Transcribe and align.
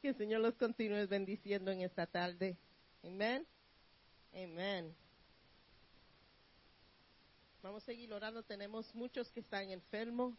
Que 0.00 0.08
el 0.08 0.16
Señor 0.16 0.40
los 0.40 0.54
continúe 0.54 1.08
bendiciendo 1.08 1.72
en 1.72 1.80
esta 1.80 2.06
tarde. 2.06 2.56
Amén. 3.02 3.44
Amén. 4.32 4.94
Vamos 7.62 7.82
a 7.82 7.86
seguir 7.86 8.12
orando. 8.12 8.44
Tenemos 8.44 8.94
muchos 8.94 9.32
que 9.32 9.40
están 9.40 9.70
enfermos 9.70 10.34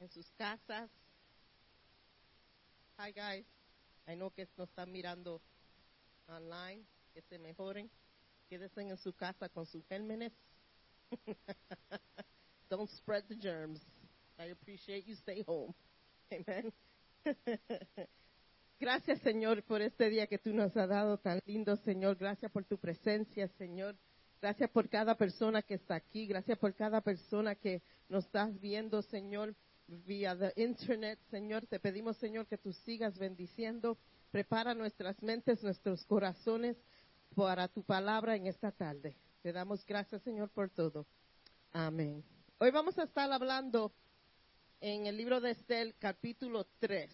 en 0.00 0.08
sus 0.08 0.30
casas. 0.32 0.90
Hi 2.98 3.12
guys. 3.12 3.46
I 4.06 4.14
know 4.14 4.30
que 4.30 4.48
nos 4.56 4.70
están 4.70 4.90
mirando 4.90 5.42
online. 6.26 6.82
Que 7.12 7.20
se 7.20 7.38
mejoren. 7.38 7.90
Quédense 8.48 8.80
en 8.80 8.96
su 8.96 9.12
casa 9.12 9.50
con 9.50 9.66
sus 9.66 9.84
gérmenes. 9.86 10.32
Don't 12.70 12.88
spread 12.88 13.24
the 13.28 13.36
germs. 13.36 13.80
I 14.38 14.50
appreciate 14.50 15.06
you 15.06 15.14
stay 15.14 15.44
home. 15.46 15.74
Amen. 16.32 16.72
Gracias, 18.80 19.20
Señor, 19.20 19.62
por 19.62 19.80
este 19.80 20.10
día 20.10 20.26
que 20.26 20.38
tú 20.38 20.52
nos 20.52 20.76
has 20.76 20.88
dado 20.88 21.18
tan 21.18 21.40
lindo, 21.46 21.76
Señor. 21.76 22.16
Gracias 22.16 22.50
por 22.50 22.64
tu 22.64 22.78
presencia, 22.78 23.48
Señor. 23.56 23.96
Gracias 24.40 24.68
por 24.70 24.88
cada 24.88 25.14
persona 25.14 25.62
que 25.62 25.74
está 25.74 25.94
aquí. 25.94 26.26
Gracias 26.26 26.58
por 26.58 26.74
cada 26.74 27.00
persona 27.00 27.54
que 27.54 27.82
nos 28.08 28.26
estás 28.26 28.60
viendo, 28.60 29.00
Señor, 29.02 29.54
vía 29.86 30.36
the 30.36 30.52
internet. 30.62 31.18
Señor, 31.30 31.66
te 31.66 31.80
pedimos, 31.80 32.16
Señor, 32.18 32.46
que 32.46 32.58
tú 32.58 32.72
sigas 32.72 33.18
bendiciendo. 33.18 33.96
Prepara 34.30 34.74
nuestras 34.74 35.22
mentes, 35.22 35.62
nuestros 35.62 36.04
corazones 36.04 36.76
para 37.34 37.68
tu 37.68 37.82
palabra 37.84 38.36
en 38.36 38.46
esta 38.46 38.70
tarde. 38.70 39.16
Te 39.42 39.52
damos 39.52 39.84
gracias, 39.86 40.22
Señor, 40.22 40.50
por 40.50 40.70
todo. 40.70 41.06
Amén. 41.72 42.22
Hoy 42.58 42.70
vamos 42.70 42.98
a 42.98 43.04
estar 43.04 43.30
hablando 43.32 43.92
en 44.86 45.06
el 45.06 45.16
libro 45.16 45.40
de 45.40 45.52
Estel, 45.52 45.94
capítulo 45.98 46.66
3. 46.78 47.10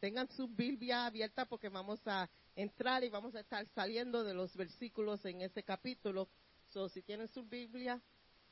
Tengan 0.00 0.28
su 0.30 0.48
Biblia 0.48 1.06
abierta 1.06 1.44
porque 1.44 1.68
vamos 1.68 2.00
a 2.06 2.28
entrar 2.56 3.04
y 3.04 3.08
vamos 3.08 3.36
a 3.36 3.40
estar 3.40 3.64
saliendo 3.68 4.24
de 4.24 4.34
los 4.34 4.56
versículos 4.56 5.24
en 5.24 5.40
ese 5.40 5.62
capítulo. 5.62 6.28
So, 6.70 6.88
si 6.88 7.02
tienen 7.02 7.28
su 7.28 7.44
Biblia, 7.44 8.00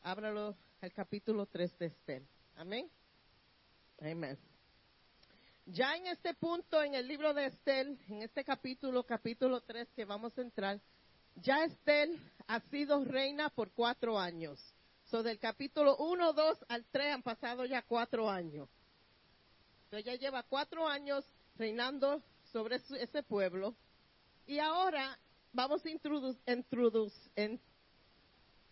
ábralo 0.01 0.57
al 0.81 0.93
capítulo 0.93 1.47
3 1.47 1.77
de 1.77 1.87
Estel. 1.87 2.27
Amén. 2.55 2.89
Amén. 4.01 4.39
Ya 5.67 5.97
en 5.97 6.07
este 6.07 6.33
punto, 6.33 6.81
en 6.85 6.95
el 6.95 7.09
libro 7.09 7.35
de 7.35 7.47
Estel, 7.47 7.99
en 8.11 8.23
este 8.23 8.45
capítulo, 8.45 9.03
capítulo 9.03 9.61
3 9.63 9.89
que 9.97 10.05
vamos 10.05 10.39
a 10.39 10.41
entrar, 10.41 10.81
ya 11.35 11.65
Estel 11.65 12.17
ha 12.47 12.61
sido 12.71 13.05
reina 13.05 13.51
por 13.51 13.73
cuatro 13.73 14.21
años. 14.21 14.73
So, 15.13 15.23
del 15.23 15.39
capítulo 15.39 15.99
1, 15.99 16.33
2 16.33 16.59
al 16.71 16.87
3 16.87 17.13
han 17.13 17.23
pasado 17.23 17.67
ya 17.67 17.83
cuatro 17.83 18.31
años. 18.31 18.67
So, 19.91 19.99
ella 19.99 20.15
lleva 20.15 20.43
cuatro 20.43 20.89
años 20.89 21.23
reinando 21.55 22.23
sobre 22.51 22.77
ese 22.77 23.23
pueblo. 23.23 23.77
Y 24.47 24.59
ahora 24.59 25.19
vamos 25.53 25.85
a 25.85 25.91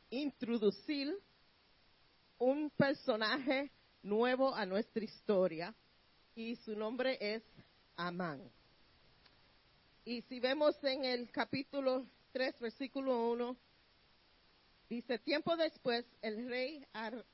introducir 0.08 1.14
un 2.38 2.70
personaje 2.70 3.70
nuevo 4.02 4.54
a 4.54 4.64
nuestra 4.64 5.04
historia. 5.04 5.74
Y 6.34 6.56
su 6.56 6.74
nombre 6.74 7.18
es 7.20 7.42
Amán. 7.96 8.50
Y 10.06 10.22
si 10.22 10.40
vemos 10.40 10.82
en 10.84 11.04
el 11.04 11.30
capítulo 11.30 12.06
3, 12.32 12.58
versículo 12.60 13.28
1, 13.30 13.54
Dice, 14.90 15.20
tiempo 15.20 15.56
después, 15.56 16.04
el 16.20 16.48
rey 16.48 16.84
Ar, 16.92 17.24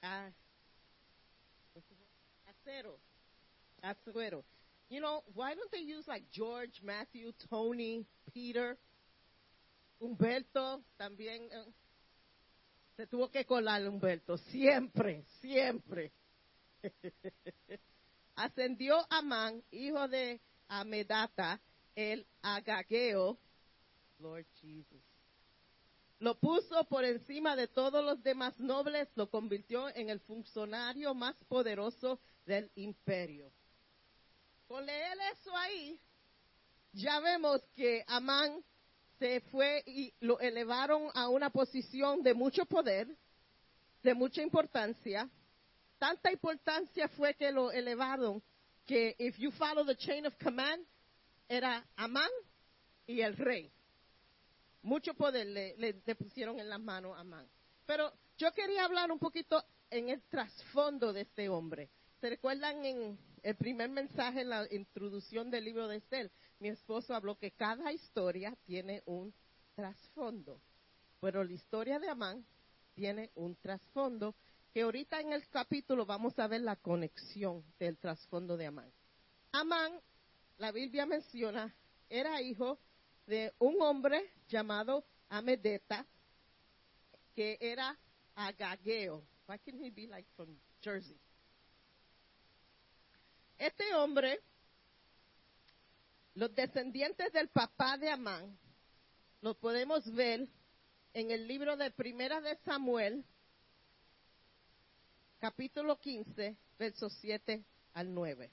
Acero, 2.47 2.99
Azuero. 3.81 4.45
You 4.91 5.01
know, 5.01 5.25
why 5.33 5.55
don't 5.55 5.71
they 5.71 5.81
use 5.81 6.07
like 6.07 6.25
George, 6.31 6.83
Matthew, 6.83 7.33
Tony, 7.49 8.05
Peter, 8.35 8.77
Humberto? 10.03 10.83
También 11.01 11.49
uh, 11.51 11.73
se 12.99 13.07
tuvo 13.07 13.31
que 13.31 13.47
colar 13.47 13.89
Humberto, 13.89 14.37
siempre, 14.37 15.25
siempre. 15.41 16.13
Ascendió 18.37 18.99
Amán, 19.09 19.63
hijo 19.71 20.07
de 20.09 20.43
Amedata, 20.69 21.59
el 21.95 22.27
Agageo, 22.43 23.39
Lord 24.19 24.45
Jesus 24.61 25.16
lo 26.19 26.39
puso 26.39 26.85
por 26.85 27.05
encima 27.05 27.57
de 27.57 27.69
todos 27.69 28.05
los 28.05 28.23
demás 28.23 28.59
nobles, 28.59 29.09
lo 29.17 29.29
convirtió 29.29 29.95
en 29.95 30.09
el 30.09 30.21
funcionario 30.21 31.15
más 31.15 31.37
poderoso 31.45 32.21
del 32.47 32.71
imperio. 32.77 33.53
Con 34.67 34.85
leer 34.87 35.17
eso 35.33 35.55
ahí, 35.57 36.01
ya 36.93 37.21
vemos 37.21 37.61
que 37.75 38.03
Amán 38.07 38.65
se 39.19 39.41
fue 39.53 39.83
y 39.87 40.13
lo 40.21 40.41
elevaron 40.41 41.11
a 41.15 41.29
una 41.29 41.51
posición 41.51 42.23
de 42.23 42.35
mucho 42.35 42.65
poder, 42.65 43.09
de 44.03 44.15
mucha 44.15 44.43
importancia. 44.43 45.29
Tanta 45.99 46.33
importancia 46.33 47.09
fue 47.09 47.35
que 47.35 47.53
lo 47.53 47.71
elevaron 47.71 48.43
que 48.87 49.17
if 49.19 49.37
you 49.39 49.51
follow 49.53 49.85
the 49.85 49.97
chain 49.97 50.27
of 50.27 50.35
command, 50.43 50.87
era 51.49 51.87
Amán 51.97 52.31
y 53.07 53.21
el 53.21 53.37
rey 53.37 53.73
mucho 54.87 55.15
poder 55.15 55.49
le, 55.49 56.15
pusieron 56.15 56.61
en 56.61 56.69
las 56.69 56.81
manos 56.81 57.17
a 57.17 57.21
Amán. 57.21 57.47
Pero 57.87 58.13
yo 58.39 58.53
quería 58.53 58.85
hablar 58.85 59.11
un 59.11 59.19
poquito 59.19 59.63
en 59.91 60.09
el 60.11 60.23
trasfondo 60.23 61.13
de 61.13 61.23
este 61.23 61.49
hombre. 61.49 61.91
¿Se 62.21 62.31
recuerdan 62.31 62.85
en 62.85 63.19
el 63.43 63.57
primer 63.57 63.91
mensaje, 63.91 64.43
en 64.43 64.49
la 64.49 64.67
introducción 64.73 65.51
del 65.51 65.65
libro 65.65 65.89
de 65.89 65.97
Estel? 65.97 66.31
Mi 66.61 66.69
esposo 66.69 67.15
habló 67.15 67.37
que 67.37 67.51
cada 67.51 67.93
historia 67.93 68.57
tiene 68.65 69.03
un 69.07 69.35
trasfondo. 69.75 70.61
Pero 71.21 71.43
la 71.43 71.53
historia 71.53 71.99
de 71.99 72.09
Amán 72.09 72.47
tiene 72.95 73.31
un 73.35 73.57
trasfondo 73.57 74.37
que 74.73 74.83
ahorita 74.83 75.21
en 75.21 75.33
el 75.33 75.49
capítulo 75.49 76.07
vamos 76.07 76.39
a 76.39 76.47
ver 76.47 76.61
la 76.61 76.77
conexión 76.77 77.65
del 77.81 77.99
trasfondo 77.99 78.57
de 78.57 78.67
Amán. 78.67 78.93
Amán, 79.51 80.01
la 80.59 80.71
Biblia 80.71 81.07
menciona, 81.07 81.75
era 82.09 82.41
hijo 82.41 82.79
de 83.27 83.53
un 83.59 83.81
hombre 83.83 84.33
llamado 84.49 85.05
Amedeta, 85.29 86.07
que 87.35 87.59
era 87.61 87.97
agageo. 88.35 89.23
Why 89.47 89.59
can 89.59 89.79
he 89.83 89.91
be 89.91 90.07
like 90.07 90.29
from 90.37 90.57
Jersey? 90.83 91.19
Este 93.59 93.95
hombre, 93.95 94.41
los 96.35 96.55
descendientes 96.55 97.33
del 97.33 97.49
papá 97.49 97.97
de 97.99 98.11
Amán, 98.11 98.57
lo 99.41 99.55
podemos 99.55 100.13
ver 100.15 100.49
en 101.15 101.31
el 101.31 101.47
libro 101.47 101.77
de 101.77 101.91
Primera 101.91 102.41
de 102.41 102.57
Samuel, 102.65 103.25
capítulo 105.39 105.99
15, 105.99 106.57
versos 106.79 107.17
7 107.21 107.65
al 107.95 108.13
9. 108.13 108.51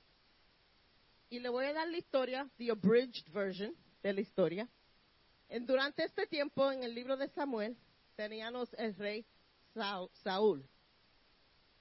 Y 1.30 1.40
le 1.40 1.50
voy 1.50 1.66
a 1.66 1.74
dar 1.74 1.88
la 1.90 1.98
historia, 1.98 2.50
the 2.58 2.72
abridged 2.72 3.28
version 3.32 3.76
de 4.04 4.14
la 4.14 4.22
historia. 4.22 4.70
Durante 5.62 6.04
este 6.04 6.28
tiempo, 6.28 6.72
en 6.72 6.84
el 6.84 6.94
libro 6.94 7.16
de 7.18 7.30
Samuel, 7.30 7.78
teníamos 8.16 8.74
el 8.78 8.96
rey 8.96 9.26
Saúl. 10.24 10.68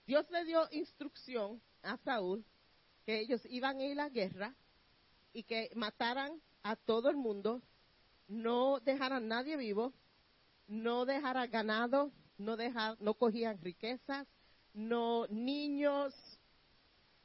Dios 0.07 0.31
le 0.31 0.45
dio 0.45 0.67
instrucción 0.71 1.61
a 1.83 1.97
Saúl 1.99 2.45
que 3.05 3.19
ellos 3.19 3.45
iban 3.47 3.79
a 3.79 3.85
ir 3.85 3.93
a 3.93 4.05
la 4.05 4.09
guerra 4.09 4.55
y 5.33 5.43
que 5.43 5.71
mataran 5.75 6.41
a 6.63 6.77
todo 6.77 7.11
el 7.11 7.17
mundo, 7.17 7.61
no 8.29 8.79
dejaran 8.81 9.27
nadie 9.27 9.57
vivo, 9.57 9.93
no 10.69 11.05
dejaran 11.05 11.51
ganado, 11.51 12.13
no, 12.39 12.57
dejar, 12.57 12.97
no 13.01 13.15
cogían 13.15 13.61
riquezas, 13.61 14.29
no 14.73 15.27
niños, 15.29 16.15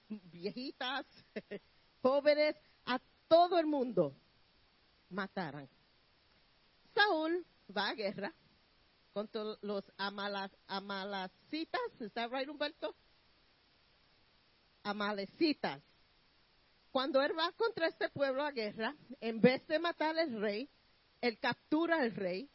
viejitas, 0.07 1.05
jóvenes, 2.01 2.55
a 2.85 2.99
todo 3.27 3.59
el 3.59 3.67
mundo 3.67 4.15
mataran. 5.09 5.69
Saúl 6.93 7.45
va 7.75 7.89
a 7.89 7.93
guerra 7.93 8.33
contra 9.13 9.43
los 9.61 9.83
amalas, 9.97 10.51
amalecitas, 10.67 11.81
¿está 11.99 12.27
right 12.27 12.47
Humberto? 12.47 12.95
Amalecitas. 14.83 15.81
Cuando 16.91 17.21
él 17.21 17.37
va 17.37 17.51
contra 17.53 17.87
este 17.87 18.09
pueblo 18.09 18.43
a 18.43 18.51
guerra, 18.51 18.95
en 19.19 19.41
vez 19.41 19.65
de 19.67 19.79
matar 19.79 20.17
al 20.17 20.39
rey, 20.39 20.69
él 21.21 21.37
captura 21.39 21.99
al 22.01 22.13
rey 22.13 22.49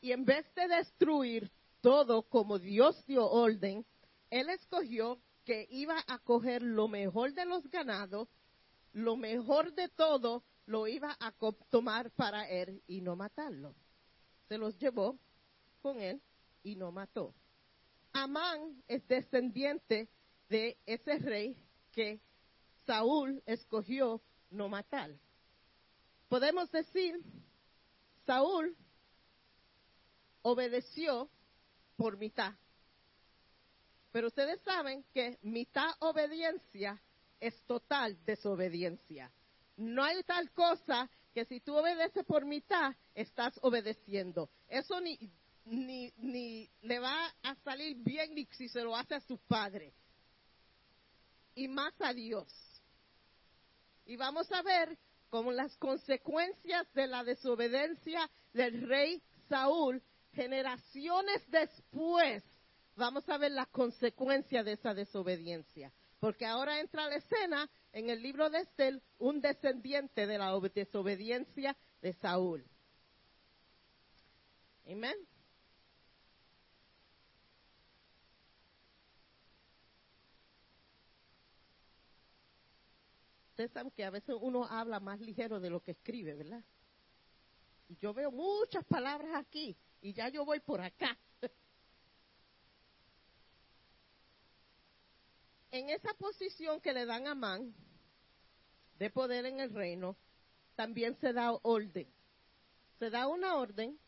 y 0.00 0.12
en 0.12 0.24
vez 0.24 0.46
de 0.54 0.68
destruir 0.68 1.50
todo 1.80 2.22
como 2.22 2.58
Dios 2.58 3.04
dio 3.06 3.28
orden, 3.28 3.84
él 4.30 4.48
escogió 4.50 5.18
que 5.44 5.66
iba 5.70 5.96
a 6.06 6.18
coger 6.18 6.62
lo 6.62 6.88
mejor 6.88 7.34
de 7.34 7.44
los 7.44 7.68
ganados, 7.70 8.28
lo 8.92 9.16
mejor 9.16 9.74
de 9.74 9.88
todo, 9.88 10.42
lo 10.66 10.86
iba 10.86 11.16
a 11.20 11.32
tomar 11.70 12.10
para 12.12 12.48
él 12.48 12.82
y 12.86 13.00
no 13.00 13.16
matarlo. 13.16 13.74
Se 14.48 14.58
los 14.58 14.78
llevó 14.78 15.18
con 15.82 16.00
él 16.00 16.20
y 16.62 16.76
no 16.76 16.90
mató. 16.92 17.34
Amán 18.12 18.82
es 18.88 19.06
descendiente 19.08 20.08
de 20.48 20.78
ese 20.86 21.18
rey 21.18 21.56
que 21.92 22.20
Saúl 22.86 23.42
escogió 23.46 24.20
no 24.50 24.68
matar. 24.68 25.10
Podemos 26.28 26.70
decir, 26.70 27.20
Saúl 28.26 28.76
obedeció 30.42 31.28
por 31.96 32.16
mitad. 32.16 32.54
Pero 34.12 34.28
ustedes 34.28 34.60
saben 34.62 35.04
que 35.12 35.38
mitad 35.42 35.90
obediencia 35.98 37.00
es 37.40 37.60
total 37.62 38.16
desobediencia. 38.24 39.30
No 39.76 40.04
hay 40.04 40.22
tal 40.22 40.50
cosa 40.52 41.10
que 41.32 41.44
si 41.44 41.60
tú 41.60 41.76
obedeces 41.76 42.24
por 42.24 42.44
mitad, 42.44 42.94
estás 43.14 43.58
obedeciendo. 43.62 44.48
Eso 44.68 45.00
ni, 45.00 45.18
ni, 45.64 46.12
ni 46.16 46.70
le 46.82 46.98
va 47.00 47.26
a 47.42 47.54
salir 47.56 47.96
bien 47.96 48.34
ni 48.34 48.46
si 48.52 48.68
se 48.68 48.82
lo 48.82 48.96
hace 48.96 49.16
a 49.16 49.20
su 49.20 49.38
padre. 49.38 49.92
Y 51.56 51.68
más 51.68 51.92
a 52.00 52.12
Dios. 52.12 52.52
Y 54.06 54.16
vamos 54.16 54.50
a 54.52 54.62
ver 54.62 54.96
cómo 55.28 55.50
las 55.50 55.76
consecuencias 55.78 56.86
de 56.92 57.06
la 57.06 57.24
desobediencia 57.24 58.30
del 58.52 58.86
rey 58.86 59.20
Saúl, 59.48 60.02
generaciones 60.32 61.42
después, 61.50 62.44
vamos 62.96 63.28
a 63.28 63.38
ver 63.38 63.52
las 63.52 63.68
consecuencias 63.68 64.64
de 64.64 64.72
esa 64.72 64.94
desobediencia. 64.94 65.92
Porque 66.24 66.46
ahora 66.46 66.80
entra 66.80 67.04
a 67.04 67.08
la 67.10 67.16
escena 67.16 67.70
en 67.92 68.08
el 68.08 68.22
libro 68.22 68.48
de 68.48 68.60
Estel 68.60 69.02
un 69.18 69.42
descendiente 69.42 70.26
de 70.26 70.38
la 70.38 70.58
desobediencia 70.58 71.76
de 72.00 72.14
Saúl. 72.14 72.64
Amén. 74.90 75.14
Ustedes 83.50 83.70
saben 83.72 83.90
que 83.90 84.06
a 84.06 84.08
veces 84.08 84.34
uno 84.40 84.64
habla 84.64 85.00
más 85.00 85.20
ligero 85.20 85.60
de 85.60 85.68
lo 85.68 85.82
que 85.82 85.90
escribe, 85.90 86.32
¿verdad? 86.32 86.64
Y 87.86 87.96
yo 87.96 88.14
veo 88.14 88.30
muchas 88.30 88.86
palabras 88.86 89.32
aquí 89.34 89.76
y 90.00 90.14
ya 90.14 90.30
yo 90.30 90.46
voy 90.46 90.60
por 90.60 90.80
acá. 90.80 91.18
En 95.74 95.90
esa 95.90 96.14
posición 96.14 96.80
que 96.80 96.92
le 96.92 97.04
dan 97.04 97.26
a 97.26 97.32
Amán 97.32 97.74
de 98.96 99.10
poder 99.10 99.44
en 99.44 99.58
el 99.58 99.74
reino, 99.74 100.16
también 100.76 101.16
se 101.16 101.32
da 101.32 101.50
orden. 101.62 102.06
Se 103.00 103.10
da 103.10 103.26
una 103.26 103.56
orden 103.56 103.98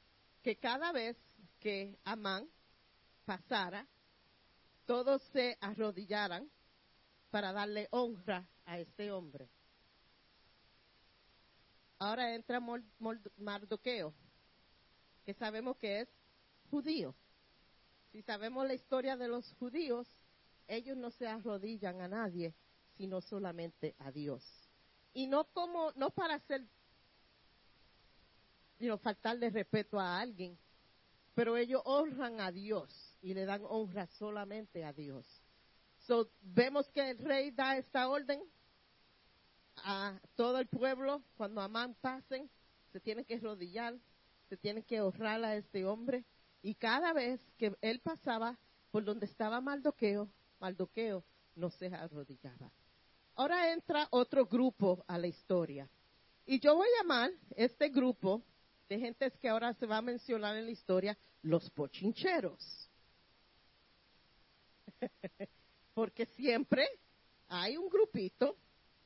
que 0.45 0.55
cada 0.55 0.93
vez 0.93 1.17
que 1.59 1.99
Amán 2.05 2.49
pasara, 3.25 3.85
todos 4.87 5.21
se 5.33 5.59
arrodillaran 5.61 6.49
para 7.33 7.53
darle 7.53 7.89
honra 7.91 8.49
a 8.65 8.79
este 8.79 9.11
hombre. 9.11 9.49
Ahora 11.99 12.33
entra 12.33 12.61
Mardoqueo, 13.39 14.15
que 15.25 15.35
sabemos 15.35 15.77
que 15.79 16.03
es 16.03 16.09
judío. 16.71 17.13
Si 18.13 18.23
sabemos 18.23 18.69
la 18.69 18.75
historia 18.75 19.17
de 19.17 19.27
los 19.27 19.53
judíos, 19.55 20.07
ellos 20.69 20.97
no 20.97 21.11
se 21.11 21.27
arrodillan 21.27 22.01
a 22.01 22.09
nadie, 22.09 22.55
sino 22.97 23.21
solamente 23.21 23.95
a 23.99 24.11
Dios. 24.11 24.43
Y 25.13 25.27
no 25.27 25.45
como, 25.53 25.93
no 25.93 26.11
para 26.11 26.35
hacer, 26.35 26.67
sino 28.79 28.99
faltarle 28.99 29.51
respeto 29.51 29.99
a 29.99 30.19
alguien, 30.19 30.59
pero 31.35 31.57
ellos 31.57 31.83
honran 31.85 32.41
a 32.41 32.51
Dios 32.51 32.91
y 33.23 33.35
le 33.35 33.45
dan 33.45 33.63
honra 33.69 34.07
solamente 34.19 34.85
a 34.85 34.93
Dios. 34.93 35.27
So, 36.01 36.31
vemos 36.41 36.89
que 36.91 37.11
el 37.11 37.19
rey 37.19 37.51
da 37.51 37.77
esta 37.77 38.09
orden 38.09 38.43
a 39.77 40.19
todo 40.35 40.59
el 40.59 40.67
pueblo, 40.67 41.23
cuando 41.37 41.61
Amán 41.61 41.95
pasen, 42.01 42.49
se 42.93 43.01
tiene 43.01 43.25
que 43.25 43.35
arrodillar, 43.35 43.99
se 44.49 44.57
tiene 44.57 44.83
que 44.83 45.01
honrar 45.01 45.45
a 45.45 45.57
este 45.57 45.85
hombre. 45.85 46.25
Y 46.63 46.75
cada 46.75 47.13
vez 47.13 47.41
que 47.59 47.77
él 47.81 48.01
pasaba 48.01 48.59
por 48.91 49.05
donde 49.05 49.27
estaba 49.27 49.61
Maldoqueo, 49.61 50.31
Maldoqueo 50.67 51.25
no 51.55 51.71
se 51.71 51.87
arrodillaba. 51.87 52.73
Ahora 53.37 53.73
entra 53.73 54.09
otro 54.11 54.47
grupo 54.47 55.05
a 55.07 55.17
la 55.17 55.29
historia. 55.29 55.89
Y 56.45 56.59
yo 56.59 56.75
voy 56.75 56.89
a 56.89 57.03
llamar 57.03 57.31
este 57.55 57.89
grupo 57.89 58.43
de 58.89 58.99
gentes 58.99 59.33
que 59.39 59.49
ahora 59.49 59.73
se 59.75 59.87
va 59.87 59.99
a 59.99 60.03
mencionar 60.03 60.57
en 60.57 60.65
la 60.65 60.73
historia, 60.73 61.17
los 61.43 61.71
pochincheros. 61.71 62.91
Porque 65.95 66.27
siempre 66.27 66.89
hay 67.47 67.77
un 67.77 67.89
grupito 67.89 68.57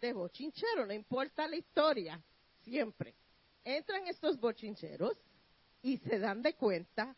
de 0.01 0.15
bochincheros, 0.15 0.87
no 0.87 0.95
importa 0.95 1.47
la 1.47 1.57
historia, 1.57 2.23
siempre. 2.63 3.15
Entran 3.63 4.07
estos 4.07 4.41
bochincheros 4.41 5.15
y 5.83 5.99
se 5.99 6.19
dan 6.19 6.41
de 6.41 6.55
cuenta 6.55 7.15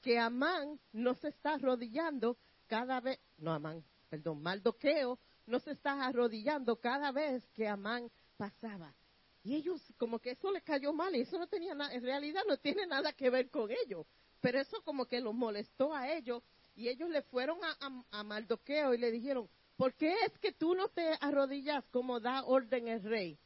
que 0.00 0.16
Amán 0.16 0.78
no 0.92 1.14
se 1.14 1.28
está 1.28 1.54
arrodillando 1.54 2.38
cada 2.70 3.00
vez, 3.00 3.18
no 3.38 3.52
Amán, 3.52 3.84
perdón, 4.08 4.40
Maldoqueo 4.40 5.18
no 5.46 5.58
se 5.58 5.72
está 5.72 6.06
arrodillando 6.06 6.76
cada 6.76 7.10
vez 7.10 7.44
que 7.52 7.66
Amán 7.66 8.08
pasaba. 8.36 8.94
Y 9.42 9.56
ellos, 9.56 9.82
como 9.98 10.20
que 10.20 10.30
eso 10.30 10.52
les 10.52 10.62
cayó 10.62 10.92
mal, 10.92 11.16
y 11.16 11.22
eso 11.22 11.36
no 11.36 11.48
tenía 11.48 11.74
nada, 11.74 11.92
en 11.92 12.04
realidad 12.04 12.42
no 12.46 12.58
tiene 12.58 12.86
nada 12.86 13.12
que 13.12 13.28
ver 13.28 13.50
con 13.50 13.72
ellos, 13.72 14.06
pero 14.40 14.60
eso 14.60 14.80
como 14.84 15.06
que 15.06 15.20
los 15.20 15.34
molestó 15.34 15.92
a 15.92 16.12
ellos, 16.12 16.44
y 16.76 16.88
ellos 16.88 17.10
le 17.10 17.22
fueron 17.22 17.58
a, 17.64 18.04
a 18.12 18.22
Maldoqueo 18.22 18.94
y 18.94 18.98
le 18.98 19.10
dijeron, 19.10 19.50
¿Por 19.76 19.94
qué 19.94 20.14
es 20.26 20.38
que 20.38 20.52
tú 20.52 20.76
no 20.76 20.90
te 20.90 21.18
arrodillas 21.20 21.84
como 21.86 22.20
da 22.20 22.44
orden 22.44 22.86
el 22.86 23.02
rey? 23.02 23.36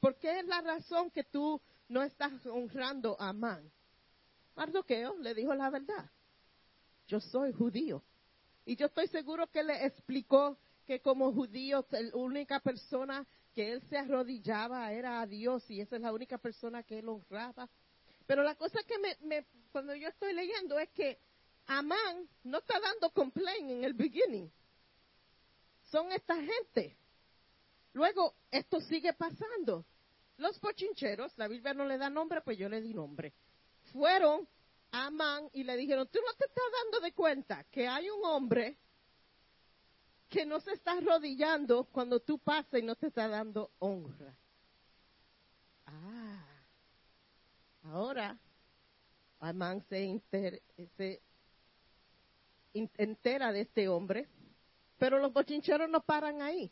¿Por 0.00 0.16
qué 0.16 0.40
es 0.40 0.46
la 0.46 0.60
razón 0.60 1.12
que 1.12 1.22
tú 1.22 1.60
no 1.88 2.02
estás 2.02 2.32
honrando 2.46 3.16
a 3.20 3.28
Amán? 3.28 3.70
Mardoqueo 4.56 5.16
le 5.18 5.34
dijo 5.34 5.54
la 5.54 5.70
verdad. 5.70 6.10
Yo 7.06 7.20
soy 7.20 7.52
judío. 7.52 8.02
Y 8.64 8.76
yo 8.76 8.86
estoy 8.86 9.08
seguro 9.08 9.46
que 9.48 9.62
le 9.62 9.84
explicó 9.84 10.58
que 10.86 11.00
como 11.00 11.32
judío 11.32 11.86
la 11.90 12.16
única 12.16 12.60
persona 12.60 13.26
que 13.54 13.72
él 13.72 13.82
se 13.88 13.98
arrodillaba 13.98 14.92
era 14.92 15.20
a 15.20 15.26
Dios 15.26 15.68
y 15.70 15.80
esa 15.80 15.96
es 15.96 16.02
la 16.02 16.12
única 16.12 16.38
persona 16.38 16.82
que 16.82 16.98
él 16.98 17.08
honraba. 17.08 17.68
Pero 18.26 18.42
la 18.42 18.54
cosa 18.54 18.80
que 18.84 18.98
me, 18.98 19.46
cuando 19.72 19.94
yo 19.94 20.08
estoy 20.08 20.32
leyendo 20.32 20.78
es 20.78 20.90
que 20.90 21.18
Amán 21.66 22.28
no 22.44 22.58
está 22.58 22.80
dando 22.80 23.10
complaint 23.10 23.70
en 23.70 23.84
el 23.84 23.94
beginning 23.94 24.50
son 25.92 26.10
esta 26.10 26.34
gente. 26.34 26.96
Luego, 27.92 28.34
esto 28.50 28.80
sigue 28.80 29.12
pasando. 29.12 29.84
Los 30.38 30.58
pochincheros, 30.58 31.36
la 31.36 31.46
Biblia 31.46 31.74
no 31.74 31.84
le 31.84 31.98
da 31.98 32.08
nombre, 32.08 32.40
pues 32.40 32.58
yo 32.58 32.68
le 32.68 32.80
di 32.80 32.94
nombre. 32.94 33.34
Fueron 33.92 34.48
Amán 34.92 35.48
y 35.52 35.64
le 35.64 35.76
dijeron, 35.76 36.06
tú 36.08 36.20
no 36.24 36.32
te 36.34 36.44
estás 36.44 36.64
dando 36.84 37.00
de 37.00 37.12
cuenta 37.12 37.64
que 37.64 37.88
hay 37.88 38.08
un 38.10 38.24
hombre 38.24 38.78
que 40.28 40.46
no 40.46 40.60
se 40.60 40.72
está 40.72 40.92
arrodillando 40.92 41.84
cuando 41.84 42.20
tú 42.20 42.38
pasas 42.38 42.80
y 42.80 42.82
no 42.82 42.94
te 42.94 43.08
está 43.08 43.26
dando 43.26 43.72
honra. 43.78 44.36
Ah, 45.86 46.46
ahora 47.84 48.38
Amán 49.40 49.84
se, 49.88 50.22
entera 52.72 53.52
de 53.52 53.60
este 53.60 53.88
hombre 53.88 54.28
pero 55.02 55.18
los 55.18 55.32
bochincheros 55.32 55.90
no 55.90 56.00
paran 56.00 56.42
ahí. 56.42 56.70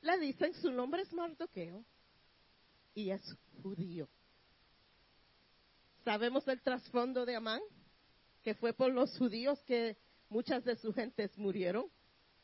Le 0.00 0.18
dicen 0.18 0.52
su 0.54 0.72
nombre 0.72 1.02
es 1.02 1.12
Mardoqueo 1.12 1.84
y 2.96 3.10
es 3.10 3.22
judío. 3.62 4.08
Sabemos 6.04 6.46
el 6.48 6.60
trasfondo 6.60 7.24
de 7.24 7.36
Amán, 7.36 7.60
que 8.42 8.54
fue 8.54 8.74
por 8.74 8.92
los 8.92 9.16
judíos 9.16 9.58
que 9.64 9.96
muchas 10.28 10.62
de 10.64 10.76
sus 10.76 10.94
gentes 10.94 11.36
murieron. 11.38 11.86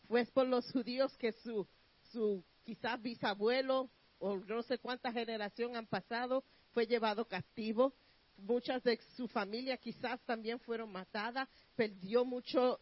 Fue 0.09 0.25
por 0.27 0.47
los 0.47 0.71
judíos 0.73 1.15
que 1.19 1.33
su, 1.33 1.67
su 2.11 2.43
quizás 2.65 3.01
bisabuelo 3.03 3.91
o 4.19 4.37
no 4.37 4.63
sé 4.63 4.79
cuánta 4.79 5.13
generación 5.13 5.77
han 5.77 5.87
pasado 5.87 6.43
fue 6.73 6.87
llevado 6.87 7.27
castivo. 7.27 7.95
Muchas 8.39 8.83
de 8.83 8.99
su 9.17 9.29
familia 9.29 9.77
quizás 9.77 10.21
también 10.25 10.59
fueron 10.61 10.91
matadas, 10.91 11.49
perdió 11.77 12.25
mucho 12.25 12.81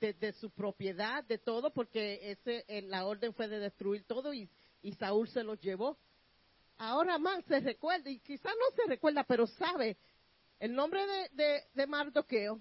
de, 0.00 0.32
su 0.32 0.50
propiedad, 0.50 1.22
de 1.24 1.38
todo, 1.38 1.72
porque 1.72 2.32
ese, 2.32 2.64
eh, 2.66 2.82
la 2.82 3.06
orden 3.06 3.32
fue 3.32 3.48
de 3.48 3.60
destruir 3.60 4.04
todo 4.04 4.34
y, 4.34 4.50
Saúl 4.98 5.28
se 5.28 5.42
los 5.42 5.60
llevó. 5.60 5.98
Ahora 6.78 7.18
más 7.18 7.44
se 7.46 7.58
recuerda, 7.58 8.08
y 8.08 8.20
quizás 8.20 8.52
no 8.52 8.76
se 8.76 8.88
recuerda, 8.88 9.24
pero 9.24 9.46
sabe 9.48 9.96
el 10.58 10.74
nombre 10.74 11.00
de, 11.32 11.86
Mardoqueo 11.86 12.60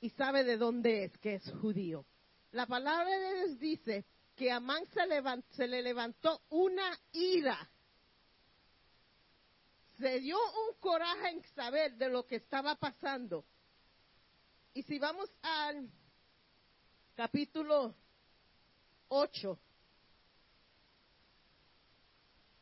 y 0.00 0.10
sabe 0.10 0.44
de 0.44 0.56
dónde 0.56 1.04
es, 1.04 1.18
que 1.18 1.34
es 1.34 1.52
judío. 1.60 2.06
La 2.52 2.66
palabra 2.66 3.10
de 3.18 3.34
Dios 3.34 3.58
dice 3.58 4.04
que 4.34 4.50
a 4.50 4.56
Amán 4.56 4.84
se, 4.86 5.00
se 5.56 5.66
le 5.66 5.82
levantó 5.82 6.42
una 6.50 6.98
ira. 7.12 7.70
Se 9.98 10.20
dio 10.20 10.38
un 10.38 10.78
coraje 10.80 11.30
en 11.30 11.42
saber 11.54 11.96
de 11.96 12.08
lo 12.08 12.26
que 12.26 12.36
estaba 12.36 12.76
pasando. 12.76 13.44
Y 14.72 14.82
si 14.84 14.98
vamos 14.98 15.28
al 15.42 15.90
capítulo 17.16 17.94
8. 19.08 19.58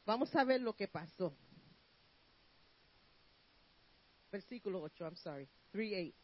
Vamos 0.07 0.35
a 0.35 0.45
ver 0.45 0.61
lo 0.61 0.75
que 0.75 0.89
pasó. 0.89 1.37
Versículo 4.37 4.83
8, 4.83 5.05
I'm 5.05 5.17
sorry, 5.17 5.49
3, 5.73 5.95
8. 5.95 6.15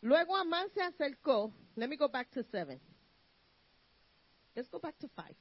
Luego 0.00 0.36
Amán 0.36 0.68
se 0.74 0.82
acercó. 0.82 1.52
Let 1.76 1.86
me 1.88 1.96
go 1.96 2.08
back 2.08 2.30
to 2.32 2.42
7. 2.42 2.80
Let's 4.56 4.68
go 4.68 4.80
back 4.80 4.98
to 4.98 5.08
5. 5.14 5.36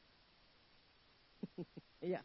yeah. 2.01 2.23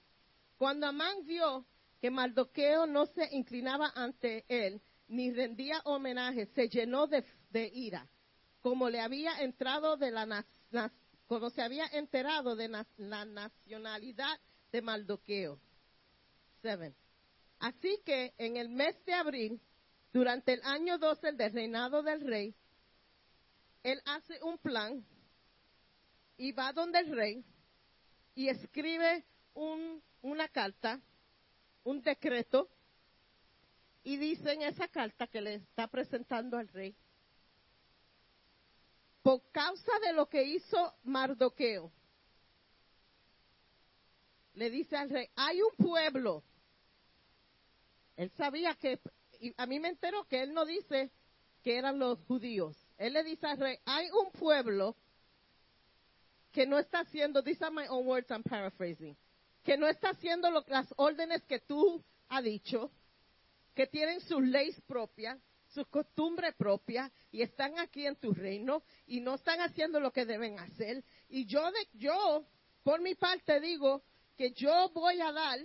Cuando 0.58 0.86
Amán 0.86 1.24
vio 1.24 1.64
que 1.98 2.10
Mardoqueo 2.10 2.86
no 2.86 3.06
se 3.06 3.34
inclinaba 3.34 3.90
ante 3.94 4.44
él, 4.46 4.82
ni 5.08 5.32
rendía 5.32 5.80
homenaje, 5.84 6.44
se 6.54 6.68
llenó 6.68 7.06
de, 7.06 7.24
de 7.48 7.66
ira, 7.66 8.06
como 8.60 8.90
le 8.90 9.00
había 9.00 9.40
entrado 9.40 9.96
de 9.96 10.10
la, 10.10 10.26
na- 10.26 10.44
como 11.26 11.48
se 11.48 11.62
había 11.62 11.86
enterado 11.86 12.56
de 12.56 12.68
la 12.68 13.24
nacionalidad 13.24 14.38
de 14.70 14.82
Mardoqueo. 14.82 15.58
7. 16.60 16.94
Así 17.58 18.00
que 18.04 18.34
en 18.38 18.56
el 18.56 18.68
mes 18.68 18.94
de 19.04 19.14
abril, 19.14 19.60
durante 20.12 20.52
el 20.52 20.62
año 20.64 20.98
12 20.98 21.32
del 21.32 21.52
reinado 21.52 22.02
del 22.02 22.20
rey, 22.20 22.54
él 23.82 24.00
hace 24.04 24.42
un 24.42 24.58
plan 24.58 25.04
y 26.36 26.52
va 26.52 26.72
donde 26.72 26.98
el 26.98 27.14
rey 27.16 27.44
y 28.34 28.48
escribe 28.48 29.24
un- 29.54 30.02
una 30.22 30.48
carta, 30.48 31.00
un 31.84 32.02
decreto, 32.02 32.68
y 34.04 34.16
dice 34.18 34.52
en 34.52 34.62
esa 34.62 34.86
carta 34.88 35.26
que 35.26 35.40
le 35.40 35.54
está 35.54 35.88
presentando 35.88 36.58
al 36.58 36.68
rey, 36.68 36.94
por 39.22 39.42
causa 39.50 39.92
de 40.06 40.12
lo 40.12 40.28
que 40.28 40.44
hizo 40.44 40.94
Mardoqueo, 41.04 41.90
le 44.54 44.70
dice 44.70 44.96
al 44.96 45.10
rey, 45.10 45.28
hay 45.36 45.60
un 45.60 45.74
pueblo. 45.76 46.42
Él 48.16 48.30
sabía 48.36 48.74
que, 48.74 48.98
y 49.40 49.52
a 49.56 49.66
mí 49.66 49.78
me 49.78 49.88
enteró 49.88 50.24
que 50.24 50.42
él 50.42 50.54
no 50.54 50.64
dice 50.64 51.10
que 51.62 51.76
eran 51.76 51.98
los 51.98 52.18
judíos. 52.26 52.76
Él 52.96 53.12
le 53.12 53.22
dice 53.24 53.46
al 53.46 53.58
rey, 53.58 53.78
hay 53.84 54.08
un 54.10 54.30
pueblo 54.32 54.96
que 56.52 56.66
no 56.66 56.78
está 56.78 57.00
haciendo, 57.00 57.42
these 57.42 57.62
are 57.62 57.74
my 57.74 57.86
own 57.88 58.06
words, 58.06 58.30
I'm 58.30 58.42
paraphrasing, 58.42 59.16
que 59.62 59.76
no 59.76 59.86
está 59.86 60.10
haciendo 60.10 60.50
lo- 60.50 60.64
las 60.68 60.86
órdenes 60.96 61.42
que 61.44 61.58
tú 61.60 62.02
has 62.28 62.42
dicho, 62.42 62.90
que 63.74 63.86
tienen 63.86 64.20
sus 64.22 64.40
leyes 64.42 64.80
propias, 64.86 65.38
sus 65.68 65.86
costumbres 65.88 66.54
propias, 66.54 67.12
y 67.30 67.42
están 67.42 67.78
aquí 67.78 68.06
en 68.06 68.16
tu 68.16 68.32
reino, 68.32 68.82
y 69.06 69.20
no 69.20 69.34
están 69.34 69.60
haciendo 69.60 70.00
lo 70.00 70.10
que 70.12 70.24
deben 70.24 70.58
hacer. 70.58 71.04
Y 71.28 71.44
yo, 71.44 71.70
de, 71.70 71.88
yo, 71.92 72.46
por 72.82 73.02
mi 73.02 73.14
parte, 73.14 73.60
digo 73.60 74.02
que 74.34 74.52
yo 74.52 74.88
voy 74.94 75.20
a 75.20 75.32
dar 75.32 75.58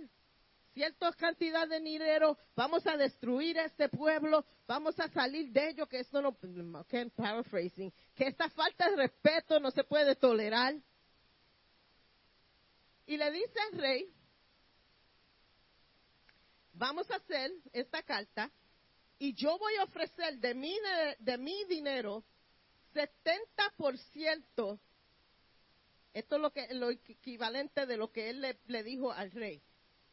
cierta 0.72 1.12
cantidad 1.12 1.68
de 1.68 1.80
dinero, 1.80 2.38
vamos 2.54 2.86
a 2.86 2.96
destruir 2.96 3.58
este 3.58 3.88
pueblo, 3.88 4.44
vamos 4.66 4.98
a 4.98 5.08
salir 5.08 5.50
de 5.52 5.70
ello, 5.70 5.86
que 5.86 6.00
esto 6.00 6.20
no, 6.22 6.36
okay, 6.80 7.08
paraphrasing, 7.10 7.92
que 8.14 8.28
esta 8.28 8.48
falta 8.50 8.90
de 8.90 8.96
respeto 8.96 9.60
no 9.60 9.70
se 9.70 9.84
puede 9.84 10.16
tolerar. 10.16 10.74
Y 13.06 13.16
le 13.16 13.30
dice 13.30 13.60
al 13.70 13.78
rey, 13.78 14.14
vamos 16.72 17.10
a 17.10 17.16
hacer 17.16 17.52
esta 17.72 18.02
carta 18.02 18.50
y 19.18 19.34
yo 19.34 19.58
voy 19.58 19.74
a 19.76 19.84
ofrecer 19.84 20.38
de 20.38 20.54
mi, 20.54 20.76
de 21.18 21.38
mi 21.38 21.64
dinero 21.64 22.24
70%, 22.94 24.78
esto 26.14 26.36
es 26.36 26.42
lo, 26.42 26.52
que, 26.52 26.74
lo 26.74 26.90
equivalente 26.90 27.86
de 27.86 27.96
lo 27.96 28.12
que 28.12 28.30
él 28.30 28.58
le 28.66 28.82
dijo 28.82 29.12
al 29.12 29.30
rey. 29.30 29.62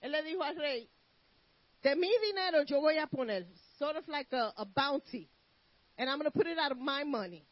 Él 0.01 0.11
le 0.11 0.23
dijo 0.23 0.43
al 0.43 0.55
rey, 0.55 0.89
de 1.81 1.95
mi 1.95 2.09
dinero 2.25 2.63
yo 2.63 2.81
voy 2.81 2.97
a 2.97 3.07
poner, 3.07 3.47
sort 3.77 3.97
of 3.97 4.07
like 4.07 4.33
a, 4.33 4.65
bounty, 4.65 5.29
and 5.97 6.09
I'm 6.09 6.17
going 6.17 6.31
to 6.31 6.37
put 6.37 6.47
it 6.47 6.57
out 6.57 6.71
of 6.71 6.77
my 6.77 7.03
money. 7.03 7.45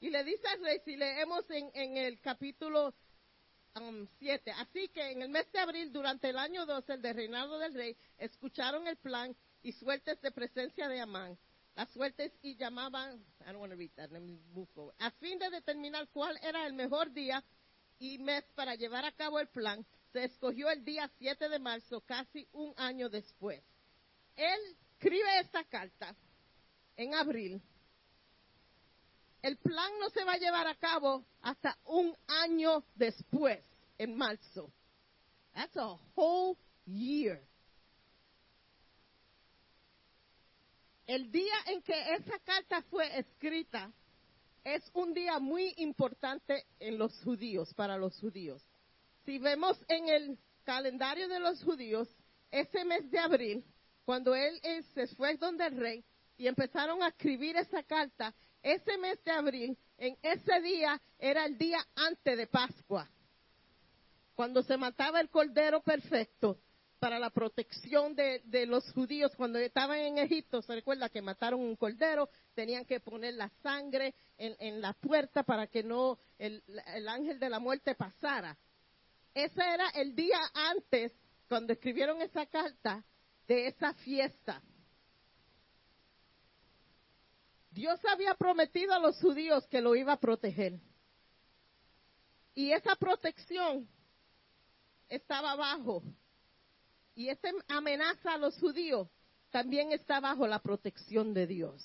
Y 0.00 0.08
le 0.08 0.24
dice 0.24 0.46
al 0.48 0.62
rey, 0.62 0.80
si 0.84 0.96
leemos 0.96 1.44
en, 1.50 1.96
el 1.96 2.20
capítulo 2.20 2.94
7, 4.18 4.50
así 4.52 4.88
que 4.88 5.12
en 5.12 5.22
el 5.22 5.28
mes 5.28 5.50
de 5.52 5.58
abril, 5.58 5.92
durante 5.92 6.30
el 6.30 6.38
año 6.38 6.64
12, 6.64 6.94
el 6.94 7.02
de 7.02 7.12
reinado 7.12 7.58
del 7.58 7.74
rey, 7.74 7.96
escucharon 8.18 8.86
el 8.86 8.96
plan 8.96 9.36
y 9.62 9.72
suertes 9.72 10.20
de 10.22 10.30
presencia 10.30 10.88
de 10.88 11.00
Amán. 11.00 11.38
Las 11.76 11.88
suertes 11.90 12.32
y 12.42 12.56
llamaban, 12.56 13.22
I 13.40 13.52
don't 13.52 13.58
want 13.58 13.72
to 13.72 13.76
read 13.76 13.90
that, 13.96 14.10
let 14.10 14.20
me 14.20 14.38
move 14.52 14.68
forward. 14.74 14.94
A 14.98 15.10
fin 15.12 15.38
de 15.38 15.50
determinar 15.50 16.08
cuál 16.08 16.36
era 16.42 16.66
el 16.66 16.72
mejor 16.72 17.12
día 17.12 17.44
y 17.98 18.18
mes 18.18 18.44
para 18.54 18.74
llevar 18.74 19.04
a 19.04 19.12
cabo 19.12 19.38
el 19.38 19.48
plan, 19.48 19.86
se 20.12 20.24
escogió 20.24 20.70
el 20.70 20.84
día 20.84 21.10
7 21.18 21.48
de 21.48 21.58
marzo, 21.58 22.00
casi 22.00 22.46
un 22.52 22.74
año 22.76 23.08
después. 23.08 23.62
Él 24.36 24.60
escribe 24.92 25.40
esta 25.40 25.64
carta 25.64 26.14
en 26.96 27.14
abril. 27.14 27.62
El 29.42 29.56
plan 29.56 29.90
no 29.98 30.10
se 30.10 30.24
va 30.24 30.34
a 30.34 30.38
llevar 30.38 30.66
a 30.66 30.74
cabo 30.74 31.24
hasta 31.40 31.78
un 31.84 32.14
año 32.26 32.84
después, 32.94 33.64
en 33.96 34.16
marzo. 34.16 34.70
That's 35.54 35.76
a 35.76 35.96
whole 36.14 36.58
year. 36.84 37.40
El 41.06 41.32
día 41.32 41.54
en 41.66 41.82
que 41.82 42.14
esa 42.14 42.38
carta 42.40 42.82
fue 42.82 43.18
escrita 43.18 43.90
es 44.62 44.88
un 44.92 45.14
día 45.14 45.38
muy 45.38 45.74
importante 45.78 46.66
en 46.78 46.98
los 46.98 47.18
judíos, 47.22 47.72
para 47.74 47.96
los 47.96 48.18
judíos. 48.20 48.62
Si 49.24 49.38
vemos 49.38 49.78
en 49.88 50.08
el 50.08 50.38
calendario 50.64 51.28
de 51.28 51.40
los 51.40 51.62
judíos, 51.62 52.08
ese 52.50 52.84
mes 52.84 53.10
de 53.10 53.18
abril, 53.18 53.64
cuando 54.04 54.34
él, 54.34 54.60
se 54.94 55.06
fue 55.08 55.36
donde 55.36 55.66
el 55.66 55.76
rey 55.76 56.04
y 56.36 56.46
empezaron 56.46 57.02
a 57.02 57.08
escribir 57.08 57.56
esa 57.56 57.82
carta, 57.82 58.34
ese 58.62 58.98
mes 58.98 59.22
de 59.24 59.30
abril, 59.30 59.78
en 59.98 60.16
ese 60.22 60.60
día, 60.60 61.00
era 61.18 61.44
el 61.44 61.56
día 61.56 61.78
antes 61.94 62.36
de 62.36 62.46
Pascua, 62.46 63.08
cuando 64.34 64.62
se 64.62 64.76
mataba 64.76 65.20
el 65.20 65.28
cordero 65.28 65.82
perfecto 65.82 66.58
para 67.00 67.18
la 67.18 67.30
protección 67.30 68.14
de, 68.14 68.66
los 68.66 68.92
judíos 68.92 69.34
cuando 69.34 69.58
estaban 69.58 69.98
en 69.98 70.18
Egipto. 70.18 70.60
Se 70.60 70.74
recuerda 70.74 71.08
que 71.08 71.22
mataron 71.22 71.60
un 71.60 71.74
cordero, 71.74 72.28
tenían 72.54 72.84
que 72.84 73.00
poner 73.00 73.34
la 73.34 73.48
sangre 73.62 74.14
en, 74.36 74.80
la 74.80 74.92
puerta 74.92 75.42
para 75.42 75.66
que 75.66 75.82
no 75.82 76.18
el, 76.38 76.62
ángel 77.08 77.38
de 77.38 77.48
la 77.48 77.58
muerte 77.58 77.94
pasara. 77.94 78.56
Ese 79.34 79.62
era 79.62 79.88
el 79.90 80.14
día 80.14 80.38
antes, 80.54 81.12
cuando 81.48 81.72
escribieron 81.72 82.20
esa 82.22 82.46
carta, 82.46 83.04
de 83.46 83.66
esa 83.68 83.94
fiesta. 83.94 84.62
Dios 87.70 88.00
había 88.04 88.34
prometido 88.34 88.92
a 88.92 88.98
los 88.98 89.20
judíos 89.20 89.66
que 89.68 89.80
lo 89.80 89.94
iba 89.94 90.12
a 90.12 90.20
proteger. 90.20 90.80
Y 92.54 92.72
esa 92.72 92.96
protección 92.96 93.88
estaba 95.08 95.54
bajo 95.54 96.02
y 97.14 97.28
esa 97.28 97.48
amenaza 97.68 98.34
a 98.34 98.38
los 98.38 98.58
judíos 98.58 99.08
también 99.50 99.92
está 99.92 100.20
bajo 100.20 100.46
la 100.46 100.60
protección 100.60 101.34
de 101.34 101.46
Dios. 101.46 101.84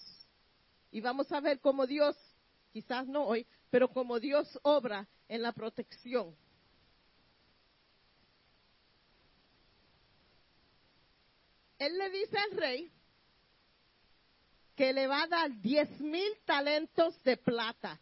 Y 0.91 1.01
vamos 1.01 1.31
a 1.31 1.39
ver 1.39 1.59
cómo 1.59 1.87
Dios, 1.87 2.15
quizás 2.71 3.07
no 3.07 3.25
hoy, 3.25 3.47
pero 3.69 3.89
cómo 3.89 4.19
Dios 4.19 4.59
obra 4.63 5.07
en 5.27 5.41
la 5.41 5.51
protección. 5.51 6.35
Él 11.77 11.97
le 11.97 12.09
dice 12.09 12.37
al 12.37 12.57
rey 12.57 12.91
que 14.75 14.93
le 14.93 15.07
va 15.07 15.23
a 15.23 15.27
dar 15.27 15.51
diez 15.61 15.89
mil 15.99 16.31
talentos 16.45 17.21
de 17.23 17.37
plata. 17.37 17.99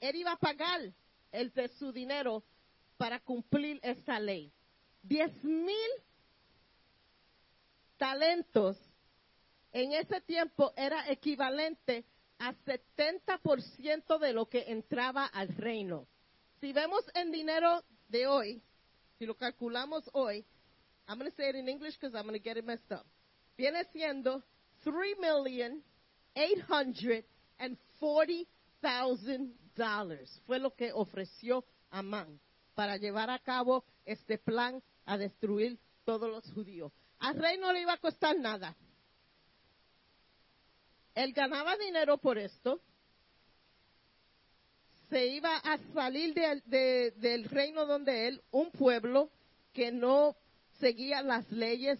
Él 0.00 0.16
iba 0.16 0.32
a 0.32 0.38
pagar 0.38 0.80
el 1.32 1.52
de 1.52 1.68
su 1.68 1.92
dinero 1.92 2.42
para 2.96 3.20
cumplir 3.20 3.80
esta 3.82 4.20
ley. 4.20 4.52
Diez 5.02 5.32
mil 5.42 5.90
talentos 7.96 8.76
en 9.72 9.92
ese 9.92 10.20
tiempo 10.20 10.72
era 10.76 11.10
equivalente 11.10 12.04
a 12.38 12.52
70% 12.52 14.18
de 14.18 14.32
lo 14.32 14.46
que 14.46 14.70
entraba 14.70 15.26
al 15.26 15.48
reino. 15.48 16.06
Si 16.60 16.72
vemos 16.72 17.04
en 17.14 17.32
dinero 17.32 17.82
de 18.08 18.26
hoy, 18.26 18.62
si 19.18 19.26
lo 19.26 19.36
calculamos 19.36 20.08
hoy, 20.12 20.44
I'm 21.08 21.18
going 21.18 21.30
to 21.30 21.36
say 21.36 21.48
it 21.50 21.54
in 21.56 21.68
English 21.68 21.94
because 22.00 22.14
I'm 22.14 22.22
going 22.22 22.34
to 22.34 22.42
get 22.42 22.56
it 22.56 22.64
messed 22.64 22.90
up. 22.90 23.04
Viene 23.58 23.84
siendo 23.94 24.42
three 24.82 25.14
million 25.20 25.82
eight 26.34 26.60
hundred 26.68 27.24
and 27.58 27.76
forty 28.00 28.46
thousand 28.82 29.52
dollars. 29.76 30.28
Fue 30.46 30.58
lo 30.58 30.70
que 30.70 30.92
ofreció 30.92 31.64
Amán 31.90 32.38
para 32.74 32.96
llevar 32.96 33.30
a 33.30 33.38
cabo 33.38 33.84
este 34.06 34.38
plan 34.38 34.82
a 35.06 35.16
destruir 35.16 35.78
todos 36.04 36.30
los 36.30 36.44
judíos. 36.52 36.90
Al 37.20 37.34
rey 37.36 37.56
no 37.58 37.72
le 37.72 37.82
iba 37.82 37.92
a 37.92 37.98
costar 37.98 38.36
nada. 38.38 38.74
Él 41.14 41.32
ganaba 41.32 41.76
dinero 41.76 42.18
por 42.18 42.38
esto. 42.38 42.80
se 45.10 45.26
iba 45.26 45.56
a 45.58 45.78
salir 45.92 46.34
de- 46.34 46.62
de- 46.64 47.10
del 47.12 47.44
reino 47.44 47.86
donde 47.86 48.26
él, 48.26 48.42
un 48.50 48.72
pueblo 48.72 49.30
que 49.72 49.92
no 49.92 50.34
seguía 50.84 51.22
las 51.22 51.50
leyes, 51.50 51.98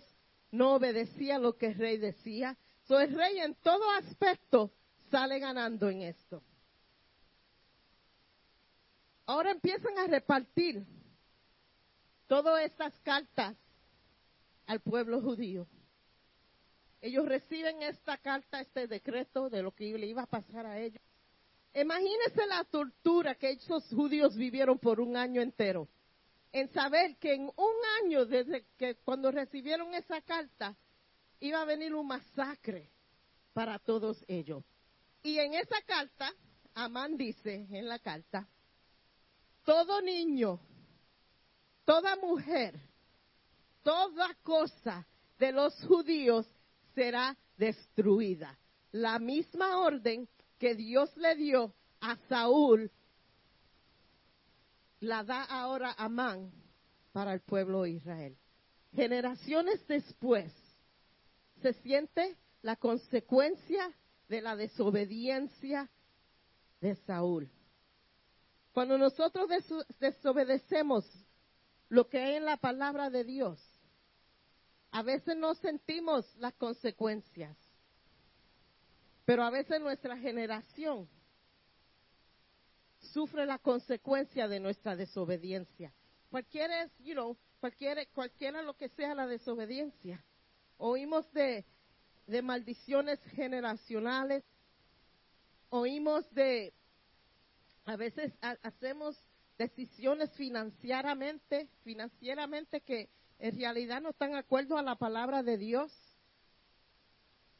no 0.50 0.74
obedecía 0.74 1.38
lo 1.38 1.56
que 1.56 1.68
el 1.68 1.74
rey 1.76 1.96
decía. 1.96 2.54
So, 2.86 3.00
el 3.00 3.14
rey 3.14 3.38
en 3.38 3.54
todo 3.54 3.90
aspecto 3.92 4.74
sale 5.10 5.38
ganando 5.38 5.88
en 5.88 6.02
esto. 6.02 6.42
Ahora 9.24 9.52
empiezan 9.52 9.96
a 9.96 10.06
repartir 10.06 10.84
todas 12.26 12.62
estas 12.62 12.92
cartas 13.00 13.56
al 14.66 14.80
pueblo 14.80 15.22
judío. 15.22 15.66
Ellos 17.00 17.24
reciben 17.26 17.82
esta 17.82 18.18
carta, 18.18 18.60
este 18.60 18.86
decreto 18.86 19.48
de 19.48 19.62
lo 19.62 19.74
que 19.74 19.96
le 19.96 20.06
iba 20.06 20.24
a 20.24 20.26
pasar 20.26 20.66
a 20.66 20.78
ellos. 20.78 21.00
Imagínense 21.72 22.46
la 22.46 22.64
tortura 22.64 23.34
que 23.34 23.52
esos 23.52 23.88
judíos 23.88 24.36
vivieron 24.36 24.78
por 24.78 25.00
un 25.00 25.16
año 25.16 25.40
entero. 25.40 25.88
En 26.54 26.72
saber 26.72 27.16
que 27.16 27.34
en 27.34 27.42
un 27.42 27.74
año 28.04 28.26
desde 28.26 28.64
que 28.78 28.94
cuando 28.98 29.32
recibieron 29.32 29.92
esa 29.92 30.20
carta 30.20 30.76
iba 31.40 31.60
a 31.60 31.64
venir 31.64 31.92
un 31.92 32.06
masacre 32.06 32.92
para 33.52 33.80
todos 33.80 34.24
ellos. 34.28 34.62
Y 35.20 35.36
en 35.40 35.54
esa 35.54 35.82
carta, 35.84 36.32
Amán 36.74 37.16
dice 37.16 37.66
en 37.72 37.88
la 37.88 37.98
carta, 37.98 38.48
todo 39.64 40.00
niño, 40.00 40.60
toda 41.84 42.14
mujer, 42.14 42.78
toda 43.82 44.32
cosa 44.44 45.04
de 45.36 45.50
los 45.50 45.74
judíos 45.86 46.46
será 46.94 47.36
destruida. 47.56 48.56
La 48.92 49.18
misma 49.18 49.80
orden 49.80 50.28
que 50.56 50.76
Dios 50.76 51.16
le 51.16 51.34
dio 51.34 51.74
a 52.00 52.14
Saúl, 52.28 52.92
la 55.00 55.24
da 55.24 55.44
ahora 55.44 55.94
Amán 55.98 56.52
para 57.12 57.32
el 57.32 57.40
pueblo 57.40 57.82
de 57.82 57.90
Israel. 57.90 58.36
Generaciones 58.92 59.86
después 59.86 60.52
se 61.62 61.72
siente 61.74 62.36
la 62.62 62.76
consecuencia 62.76 63.92
de 64.28 64.40
la 64.40 64.56
desobediencia 64.56 65.90
de 66.80 66.94
Saúl. 67.06 67.50
Cuando 68.72 68.98
nosotros 68.98 69.48
deso- 69.48 69.86
desobedecemos 70.00 71.04
lo 71.88 72.08
que 72.08 72.18
hay 72.18 72.34
en 72.36 72.44
la 72.44 72.56
palabra 72.56 73.10
de 73.10 73.24
Dios, 73.24 73.60
a 74.90 75.02
veces 75.02 75.36
no 75.36 75.54
sentimos 75.54 76.24
las 76.36 76.54
consecuencias, 76.54 77.56
pero 79.24 79.42
a 79.42 79.50
veces 79.50 79.80
nuestra 79.80 80.16
generación 80.16 81.08
sufre 83.14 83.46
la 83.46 83.58
consecuencia 83.58 84.48
de 84.48 84.58
nuestra 84.60 84.96
desobediencia. 84.96 85.92
Cualquiera 86.30 86.82
es, 86.82 86.90
you 86.98 87.14
know, 87.14 87.36
cualquiera, 87.60 88.04
cualquiera 88.12 88.60
lo 88.60 88.76
que 88.76 88.88
sea 88.90 89.14
la 89.14 89.26
desobediencia. 89.28 90.22
Oímos 90.76 91.32
de, 91.32 91.64
maldiciones 92.42 93.20
generacionales, 93.36 94.42
oímos 95.70 96.28
de, 96.34 96.74
a 97.84 97.96
veces 97.96 98.32
ha- 98.42 98.58
hacemos 98.62 99.16
decisiones 99.56 100.32
financieramente, 100.32 101.68
financieramente 101.84 102.80
que 102.80 103.08
en 103.38 103.56
realidad 103.56 104.02
no 104.02 104.10
están 104.10 104.32
de 104.32 104.38
acuerdo 104.38 104.76
a 104.76 104.82
la 104.82 104.96
palabra 104.96 105.42
de 105.44 105.56
Dios. 105.56 105.92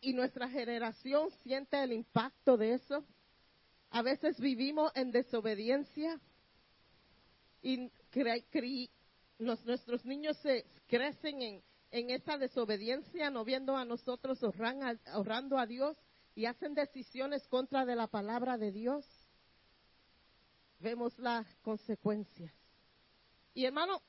Y 0.00 0.12
nuestra 0.12 0.48
generación 0.48 1.30
siente 1.44 1.80
el 1.82 1.92
impacto 1.92 2.56
de 2.56 2.74
eso. 2.74 3.04
A 3.94 4.02
veces 4.02 4.40
vivimos 4.40 4.90
en 4.96 5.12
desobediencia 5.12 6.20
y 7.62 7.88
los- 9.38 9.64
nuestros 9.64 10.04
niños 10.04 10.36
se 10.38 10.66
crecen 10.88 11.40
en, 11.40 11.62
en 11.92 12.10
esa 12.10 12.36
desobediencia, 12.36 13.30
no 13.30 13.44
viendo 13.44 13.76
a 13.76 13.84
nosotros 13.84 14.42
honran 14.42 14.82
a- 14.82 15.16
honrando 15.16 15.56
a 15.58 15.66
Dios 15.66 15.96
y 16.34 16.46
hacen 16.46 16.74
decisiones 16.74 17.46
contra 17.46 17.86
de 17.86 17.94
la 17.94 18.08
palabra 18.08 18.58
de 18.58 18.72
Dios. 18.72 19.06
Vemos 20.80 21.16
las 21.20 21.46
consecuencias. 21.62 22.52
Y 23.54 23.64
hermano, 23.64 24.02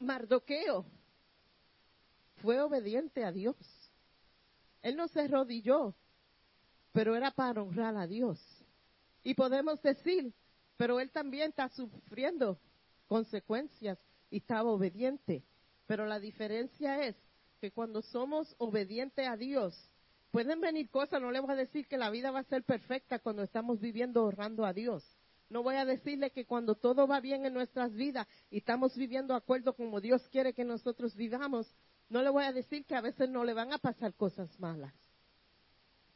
Mardoqueo 0.00 0.84
fue 2.42 2.60
obediente 2.60 3.22
a 3.24 3.30
Dios. 3.30 3.56
Él 4.82 4.96
no 4.96 5.06
se 5.06 5.20
arrodilló, 5.20 5.94
pero 6.92 7.14
era 7.16 7.30
para 7.30 7.62
honrar 7.62 7.96
a 7.96 8.06
Dios. 8.06 8.38
Y 9.22 9.34
podemos 9.34 9.80
decir, 9.82 10.32
pero 10.76 11.00
él 11.00 11.10
también 11.10 11.50
está 11.50 11.68
sufriendo 11.68 12.58
consecuencias 13.06 13.98
y 14.30 14.38
estaba 14.38 14.70
obediente. 14.70 15.42
Pero 15.86 16.06
la 16.06 16.18
diferencia 16.18 17.04
es 17.04 17.16
que 17.60 17.70
cuando 17.70 18.00
somos 18.02 18.54
obedientes 18.58 19.26
a 19.26 19.36
Dios, 19.36 19.76
pueden 20.30 20.60
venir 20.60 20.88
cosas, 20.88 21.20
no 21.20 21.30
le 21.30 21.40
voy 21.40 21.52
a 21.52 21.56
decir 21.56 21.86
que 21.86 21.98
la 21.98 22.10
vida 22.10 22.30
va 22.30 22.40
a 22.40 22.44
ser 22.44 22.64
perfecta 22.64 23.18
cuando 23.18 23.42
estamos 23.42 23.80
viviendo 23.80 24.24
honrando 24.24 24.64
a 24.64 24.72
Dios. 24.72 25.04
No 25.50 25.64
voy 25.64 25.74
a 25.74 25.84
decirle 25.84 26.30
que 26.30 26.46
cuando 26.46 26.76
todo 26.76 27.08
va 27.08 27.20
bien 27.20 27.44
en 27.44 27.52
nuestras 27.52 27.92
vidas 27.92 28.26
y 28.50 28.58
estamos 28.58 28.96
viviendo 28.96 29.34
acuerdo 29.34 29.74
como 29.74 30.00
Dios 30.00 30.26
quiere 30.30 30.54
que 30.54 30.64
nosotros 30.64 31.16
vivamos, 31.16 31.66
no 32.08 32.22
le 32.22 32.30
voy 32.30 32.44
a 32.44 32.52
decir 32.52 32.84
que 32.86 32.94
a 32.94 33.00
veces 33.00 33.28
no 33.28 33.44
le 33.44 33.52
van 33.52 33.72
a 33.72 33.78
pasar 33.78 34.14
cosas 34.14 34.48
malas. 34.60 34.94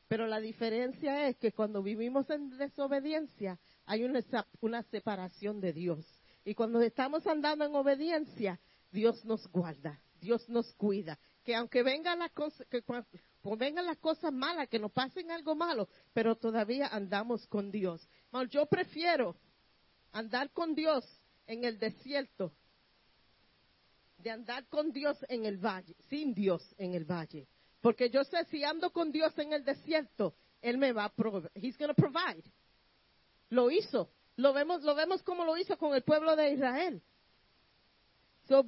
Pero 0.08 0.26
la 0.26 0.40
diferencia 0.40 1.28
es 1.28 1.36
que 1.36 1.52
cuando 1.52 1.82
vivimos 1.82 2.28
en 2.30 2.56
desobediencia 2.56 3.58
hay 3.86 4.04
una, 4.04 4.20
una 4.60 4.82
separación 4.84 5.60
de 5.60 5.72
Dios. 5.72 6.04
Y 6.44 6.54
cuando 6.54 6.80
estamos 6.80 7.26
andando 7.26 7.64
en 7.64 7.74
obediencia, 7.74 8.60
Dios 8.90 9.24
nos 9.24 9.46
guarda, 9.50 10.00
Dios 10.20 10.48
nos 10.48 10.72
cuida. 10.74 11.18
Que 11.42 11.54
aunque 11.54 11.82
vengan 11.82 12.18
las 12.18 12.32
cosas, 12.32 12.66
que 12.68 12.82
que 12.82 13.56
vengan 13.56 13.86
las 13.86 13.98
cosas 13.98 14.32
malas, 14.32 14.68
que 14.68 14.78
nos 14.78 14.92
pasen 14.92 15.30
algo 15.30 15.54
malo, 15.54 15.88
pero 16.12 16.36
todavía 16.36 16.88
andamos 16.88 17.46
con 17.46 17.70
Dios. 17.70 18.06
Yo 18.50 18.66
prefiero 18.66 19.36
andar 20.12 20.50
con 20.50 20.74
Dios 20.74 21.04
en 21.46 21.64
el 21.64 21.78
desierto 21.78 22.52
de 24.18 24.30
andar 24.30 24.66
con 24.68 24.90
Dios 24.90 25.18
en 25.28 25.44
el 25.44 25.58
valle, 25.58 25.94
sin 26.08 26.32
Dios 26.34 26.74
en 26.78 26.94
el 26.94 27.04
valle. 27.04 27.46
Porque 27.84 28.08
yo 28.08 28.24
sé 28.24 28.46
si 28.46 28.64
ando 28.64 28.90
con 28.90 29.12
Dios 29.12 29.38
en 29.38 29.52
el 29.52 29.62
desierto, 29.62 30.34
Él 30.62 30.78
me 30.78 30.94
va 30.94 31.04
a 31.04 31.08
proveer. 31.10 31.52
He's 31.54 31.76
going 31.76 31.92
provide. 31.94 32.42
Lo 33.50 33.70
hizo. 33.70 34.08
Lo 34.36 34.54
vemos, 34.54 34.82
lo 34.82 34.94
vemos 34.94 35.22
como 35.22 35.44
lo 35.44 35.54
hizo 35.58 35.76
con 35.76 35.94
el 35.94 36.00
pueblo 36.00 36.34
de 36.34 36.52
Israel. 36.52 37.02
So, 38.48 38.64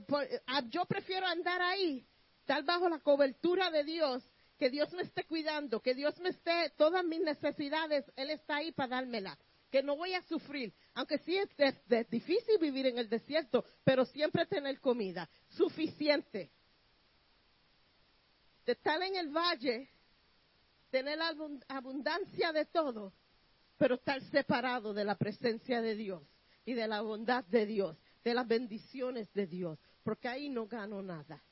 ah, 0.46 0.62
yo 0.68 0.84
prefiero 0.84 1.26
andar 1.26 1.62
ahí, 1.62 2.06
estar 2.40 2.62
bajo 2.62 2.90
la 2.90 2.98
cobertura 2.98 3.70
de 3.70 3.84
Dios, 3.84 4.22
que 4.58 4.68
Dios 4.68 4.92
me 4.92 5.04
esté 5.04 5.24
cuidando, 5.24 5.80
que 5.80 5.94
Dios 5.94 6.18
me 6.18 6.28
esté, 6.28 6.74
todas 6.76 7.02
mis 7.02 7.20
necesidades, 7.20 8.04
Él 8.16 8.28
está 8.28 8.56
ahí 8.56 8.72
para 8.72 8.96
dármela, 8.96 9.38
que 9.70 9.82
no 9.82 9.96
voy 9.96 10.12
a 10.12 10.20
sufrir, 10.24 10.74
aunque 10.92 11.16
sí 11.20 11.38
es 11.38 11.48
difícil 12.10 12.58
vivir 12.60 12.84
en 12.84 12.98
el 12.98 13.08
desierto, 13.08 13.64
pero 13.82 14.04
siempre 14.04 14.44
tener 14.44 14.78
comida, 14.78 15.26
suficiente. 15.48 16.50
De 18.66 18.72
estar 18.72 19.00
en 19.00 19.14
el 19.14 19.30
valle, 19.30 19.88
tener 20.90 21.18
abundancia 21.68 22.52
de 22.52 22.66
todo, 22.66 23.12
pero 23.78 23.94
estar 23.94 24.20
separado 24.30 24.92
de 24.92 25.04
la 25.04 25.16
presencia 25.16 25.80
de 25.80 25.94
Dios 25.94 26.22
y 26.64 26.74
de 26.74 26.88
la 26.88 27.00
bondad 27.00 27.44
de 27.44 27.64
Dios, 27.64 27.96
de 28.24 28.34
las 28.34 28.46
bendiciones 28.48 29.32
de 29.32 29.46
Dios, 29.46 29.78
porque 30.02 30.26
ahí 30.26 30.48
no 30.48 30.66
gano 30.66 31.00
nada. 31.00 31.42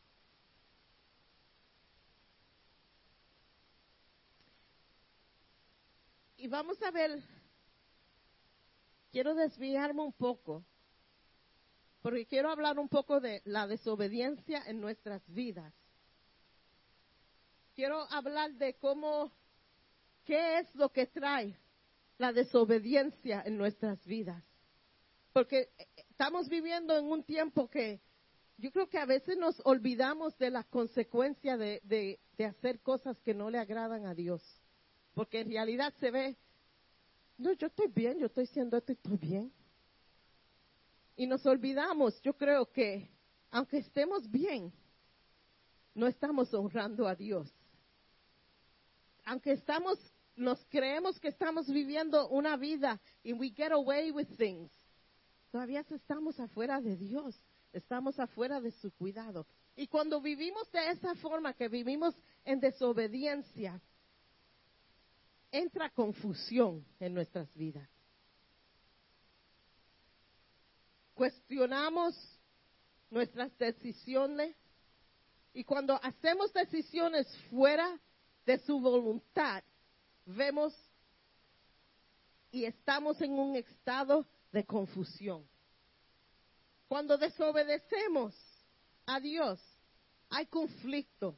Y 6.36 6.48
vamos 6.48 6.82
a 6.82 6.90
ver, 6.90 7.22
quiero 9.12 9.36
desviarme 9.36 10.02
un 10.02 10.12
poco, 10.12 10.64
porque 12.02 12.26
quiero 12.26 12.50
hablar 12.50 12.78
un 12.78 12.88
poco 12.88 13.20
de 13.20 13.40
la 13.44 13.68
desobediencia 13.68 14.64
en 14.66 14.80
nuestras 14.80 15.22
vidas. 15.28 15.72
Quiero 17.74 18.10
hablar 18.10 18.52
de 18.54 18.74
cómo, 18.74 19.32
qué 20.24 20.58
es 20.58 20.74
lo 20.74 20.90
que 20.90 21.06
trae 21.06 21.56
la 22.18 22.32
desobediencia 22.32 23.42
en 23.44 23.58
nuestras 23.58 24.04
vidas. 24.06 24.42
Porque 25.32 25.70
eh, 25.76 25.86
estamos 26.08 26.48
viviendo 26.48 26.96
en 26.96 27.06
un 27.06 27.24
tiempo 27.24 27.68
que 27.68 28.00
yo 28.56 28.70
creo 28.70 28.88
que 28.88 28.98
a 28.98 29.06
veces 29.06 29.36
nos 29.36 29.60
olvidamos 29.64 30.38
de 30.38 30.50
las 30.50 30.66
consecuencias 30.66 31.58
de, 31.58 31.80
de- 31.82 32.44
hacer 32.44 32.80
cosas 32.80 33.18
que 33.22 33.34
no 33.34 33.50
le 33.50 33.58
agradan 33.58 34.06
a 34.06 34.14
Dios. 34.14 34.42
Porque 35.14 35.40
en 35.40 35.48
realidad 35.50 35.92
se 35.98 36.10
ve, 36.10 36.36
no, 37.38 37.52
yo 37.54 37.66
estoy 37.66 37.88
bien, 37.88 38.18
yo 38.18 38.26
estoy 38.26 38.44
haciendo 38.44 38.76
esto 38.76 38.92
y 38.92 38.94
estoy 38.94 39.16
bien. 39.16 39.52
Y 41.16 41.26
nos 41.26 41.44
olvidamos, 41.46 42.20
yo 42.22 42.36
creo 42.36 42.70
que, 42.70 43.08
aunque 43.50 43.78
estemos 43.78 44.30
bien, 44.30 44.72
no 45.94 46.06
estamos 46.06 46.52
honrando 46.54 47.06
a 47.08 47.14
Dios. 47.14 47.52
Aunque 49.24 49.52
estamos 49.52 49.98
nos 50.36 50.64
creemos 50.66 51.18
que 51.20 51.28
estamos 51.28 51.68
viviendo 51.68 52.28
una 52.28 52.56
vida 52.56 53.00
y 53.22 53.32
we 53.32 53.50
get 53.50 53.72
away 53.72 54.10
with 54.10 54.26
things. 54.36 54.70
Todavía 55.50 55.84
estamos 55.88 56.40
afuera 56.40 56.80
de 56.80 56.96
Dios, 56.96 57.40
estamos 57.72 58.18
afuera 58.18 58.60
de 58.60 58.72
su 58.72 58.90
cuidado. 58.92 59.46
Y 59.76 59.86
cuando 59.86 60.20
vivimos 60.20 60.70
de 60.72 60.90
esa 60.90 61.14
forma, 61.16 61.54
que 61.54 61.68
vivimos 61.68 62.14
en 62.44 62.60
desobediencia, 62.60 63.80
entra 65.50 65.90
confusión 65.90 66.84
en 66.98 67.14
nuestras 67.14 67.52
vidas. 67.54 67.88
Cuestionamos 71.14 72.16
nuestras 73.10 73.56
decisiones 73.56 74.56
y 75.52 75.62
cuando 75.62 75.94
hacemos 76.02 76.52
decisiones 76.52 77.28
fuera 77.50 78.00
de 78.46 78.58
su 78.58 78.78
voluntad, 78.80 79.62
vemos 80.26 80.74
y 82.50 82.64
estamos 82.64 83.20
en 83.20 83.32
un 83.32 83.56
estado 83.56 84.26
de 84.52 84.64
confusión. 84.64 85.46
Cuando 86.86 87.18
desobedecemos 87.18 88.34
a 89.06 89.18
Dios, 89.18 89.60
hay 90.30 90.46
conflicto. 90.46 91.36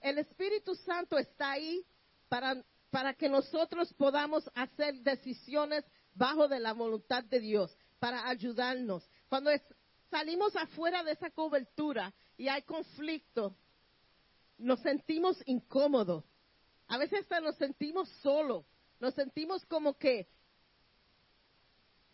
El 0.00 0.18
Espíritu 0.18 0.74
Santo 0.76 1.18
está 1.18 1.52
ahí 1.52 1.84
para, 2.28 2.62
para 2.90 3.14
que 3.14 3.28
nosotros 3.28 3.92
podamos 3.94 4.48
hacer 4.54 4.94
decisiones 5.00 5.84
bajo 6.14 6.48
de 6.48 6.60
la 6.60 6.72
voluntad 6.72 7.24
de 7.24 7.40
Dios, 7.40 7.76
para 7.98 8.28
ayudarnos. 8.28 9.08
Cuando 9.28 9.50
salimos 10.10 10.54
afuera 10.56 11.02
de 11.02 11.12
esa 11.12 11.30
cobertura 11.30 12.12
y 12.36 12.48
hay 12.48 12.62
conflicto, 12.62 13.56
nos 14.58 14.80
sentimos 14.80 15.42
incómodos. 15.46 16.24
A 16.88 16.98
veces 16.98 17.20
hasta 17.22 17.40
nos 17.40 17.56
sentimos 17.56 18.08
solos. 18.22 18.64
Nos 19.00 19.14
sentimos 19.14 19.64
como 19.66 19.94
que, 19.98 20.28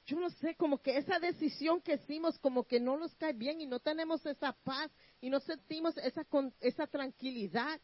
yo 0.07 0.19
no 0.19 0.31
sé, 0.31 0.55
como 0.57 0.81
que 0.81 0.97
esa 0.97 1.19
decisión 1.19 1.81
que 1.81 1.95
hicimos 1.95 2.39
como 2.39 2.65
que 2.65 2.81
no 2.81 2.97
nos 2.97 3.15
cae 3.17 3.33
bien 3.33 3.61
y 3.61 3.67
no 3.67 3.81
tenemos 3.81 4.25
esa 4.27 4.53
paz 4.53 4.91
y 5.21 5.31
no 5.31 5.41
sentimos 5.41 5.97
esa, 5.99 6.27
esa 6.61 6.87
tranquilidad. 6.87 7.81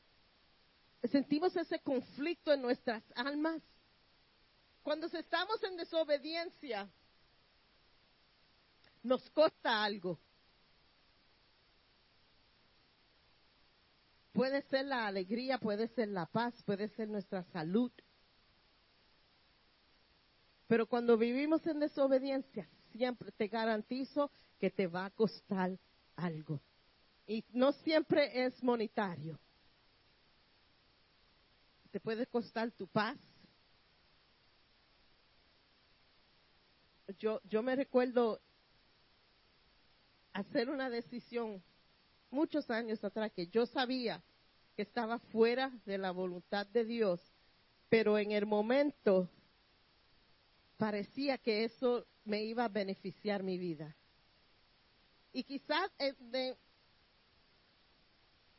Sentimos 1.11 1.55
ese 1.57 1.79
conflicto 1.81 2.53
en 2.53 2.63
nuestras 2.63 3.03
almas. 3.15 3.63
Cuando 4.83 5.07
estamos 5.07 5.63
en 5.65 5.77
desobediencia, 5.77 6.89
nos 9.03 9.29
costa 9.31 9.85
algo. 9.85 10.19
Puede 14.37 14.61
ser 14.65 14.85
la 14.85 15.07
alegría, 15.07 15.57
puede 15.57 15.89
ser 15.89 16.09
la 16.09 16.27
paz, 16.27 16.53
puede 16.65 16.91
ser 16.91 17.09
nuestra 17.09 17.43
salud. 17.45 17.91
Pero 20.67 20.87
cuando 20.87 21.17
vivimos 21.17 21.67
en 21.67 21.81
desobediencia, 21.81 22.69
siempre 22.93 23.33
te 23.33 23.49
garantizo 23.49 24.31
que 24.59 24.69
te 24.69 24.89
va 24.89 25.07
a 25.07 25.11
costar 25.11 25.79
algo. 26.17 26.61
Y 27.27 27.47
no 27.55 27.73
siempre 27.73 28.45
es 28.45 28.63
monetario. 28.63 29.41
Te 31.91 31.99
puede 31.99 32.27
costar 32.27 32.71
tu 32.73 32.87
paz. 32.87 33.17
Yo, 37.19 37.41
yo 37.45 37.63
me 37.63 37.75
recuerdo 37.75 38.39
hacer 40.35 40.69
una 40.69 40.91
decisión 40.91 41.63
muchos 42.37 42.71
años 42.71 43.03
atrás 43.03 43.33
que 43.33 43.47
yo 43.47 43.65
sabía 43.65 44.23
que 44.77 44.83
estaba 44.83 45.19
fuera 45.19 45.73
de 45.87 45.97
la 45.97 46.11
voluntad 46.11 46.67
de 46.67 46.85
Dios, 46.85 47.19
pero 47.89 48.19
en 48.19 48.33
el 48.33 48.45
momento 48.45 49.31
parecía 50.77 51.39
que 51.39 51.65
eso 51.65 52.07
me 52.25 52.45
iba 52.45 52.65
a 52.65 52.69
beneficiar 52.69 53.43
mi 53.43 53.57
vida. 53.57 53.97
Y 55.33 55.45
quizás 55.45 55.91
en, 55.99 56.55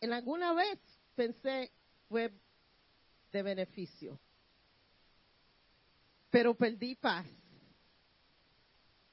en 0.02 0.14
alguna 0.14 0.54
vez 0.54 0.80
pensé 1.16 1.72
fue 2.10 2.34
de 3.32 3.44
beneficio, 3.44 4.20
pero 6.32 6.56
perdí 6.56 6.96
paz. 6.96 7.28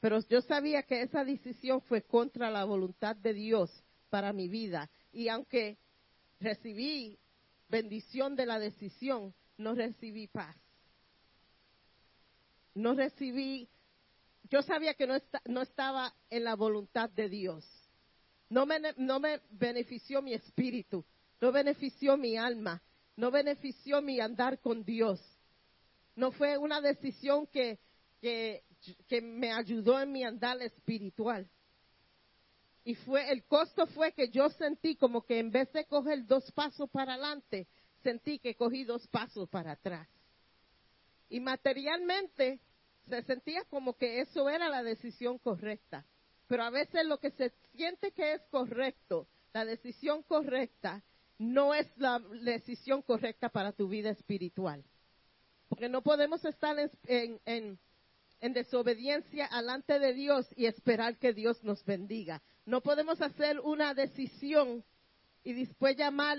Pero 0.00 0.20
yo 0.28 0.40
sabía 0.40 0.82
que 0.82 1.02
esa 1.02 1.22
decisión 1.22 1.82
fue 1.82 2.02
contra 2.02 2.50
la 2.50 2.64
voluntad 2.64 3.14
de 3.16 3.34
Dios 3.34 3.83
para 4.14 4.32
mi 4.32 4.46
vida. 4.46 4.88
Y 5.12 5.26
aunque 5.26 5.76
recibí 6.38 7.18
bendición 7.68 8.36
de 8.36 8.46
la 8.46 8.60
decisión, 8.60 9.34
no 9.58 9.74
recibí 9.74 10.28
paz. 10.28 10.54
No 12.76 12.94
recibí, 12.94 13.68
yo 14.48 14.62
sabía 14.62 14.94
que 14.94 15.08
no, 15.08 15.16
no 15.46 15.62
estaba 15.62 16.14
en 16.30 16.44
la 16.44 16.54
voluntad 16.54 17.10
de 17.10 17.28
Dios. 17.28 17.66
No 18.50 18.66
me, 18.66 18.78
no 18.98 19.18
me 19.18 19.40
benefició 19.50 20.22
mi 20.22 20.32
espíritu, 20.32 21.04
no 21.40 21.50
benefició 21.50 22.16
mi 22.16 22.36
alma, 22.36 22.80
no 23.16 23.32
benefició 23.32 24.00
mi 24.00 24.20
andar 24.20 24.60
con 24.60 24.84
Dios. 24.84 25.20
No 26.14 26.30
fue 26.30 26.56
una 26.56 26.80
decisión 26.80 27.48
que, 27.48 27.80
que 28.20 28.62
que 29.08 29.20
me 29.20 29.52
ayudó 29.52 30.00
en 30.00 30.12
mi 30.12 30.24
andar 30.24 30.60
espiritual. 30.62 31.48
Y 32.84 32.94
fue, 32.96 33.30
el 33.32 33.44
costo 33.44 33.86
fue 33.86 34.12
que 34.12 34.28
yo 34.28 34.50
sentí 34.50 34.96
como 34.96 35.24
que 35.24 35.38
en 35.38 35.50
vez 35.50 35.72
de 35.72 35.86
coger 35.86 36.26
dos 36.26 36.50
pasos 36.52 36.90
para 36.90 37.14
adelante, 37.14 37.66
sentí 38.02 38.38
que 38.38 38.54
cogí 38.54 38.84
dos 38.84 39.06
pasos 39.08 39.48
para 39.48 39.72
atrás. 39.72 40.06
Y 41.30 41.40
materialmente 41.40 42.60
se 43.08 43.22
sentía 43.22 43.64
como 43.70 43.96
que 43.96 44.20
eso 44.20 44.50
era 44.50 44.68
la 44.68 44.82
decisión 44.82 45.38
correcta. 45.38 46.04
Pero 46.46 46.62
a 46.62 46.70
veces 46.70 47.06
lo 47.06 47.18
que 47.18 47.30
se 47.30 47.52
siente 47.74 48.12
que 48.12 48.34
es 48.34 48.42
correcto, 48.50 49.26
la 49.54 49.64
decisión 49.64 50.22
correcta, 50.22 51.02
no 51.38 51.74
es 51.74 51.86
la 51.96 52.18
decisión 52.18 53.00
correcta 53.00 53.48
para 53.48 53.72
tu 53.72 53.88
vida 53.88 54.10
espiritual. 54.10 54.84
Porque 55.70 55.88
no 55.88 56.02
podemos 56.02 56.44
estar 56.44 56.76
en, 57.06 57.40
en 57.46 57.78
en 58.44 58.52
desobediencia 58.52 59.46
alante 59.46 59.98
de 59.98 60.12
Dios 60.12 60.46
y 60.54 60.66
esperar 60.66 61.16
que 61.16 61.32
Dios 61.32 61.64
nos 61.64 61.82
bendiga. 61.86 62.42
No 62.66 62.80
podemos 62.80 63.20
hacer 63.20 63.60
una 63.60 63.94
decisión 63.94 64.84
y 65.42 65.52
después 65.52 65.96
llamar 65.96 66.38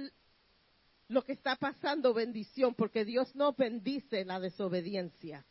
lo 1.08 1.24
que 1.24 1.34
está 1.34 1.56
pasando 1.56 2.14
bendición, 2.14 2.74
porque 2.74 3.06
Dios 3.06 3.36
no 3.36 3.54
bendice 3.54 4.26
la 4.26 4.40
desobediencia. 4.40 5.46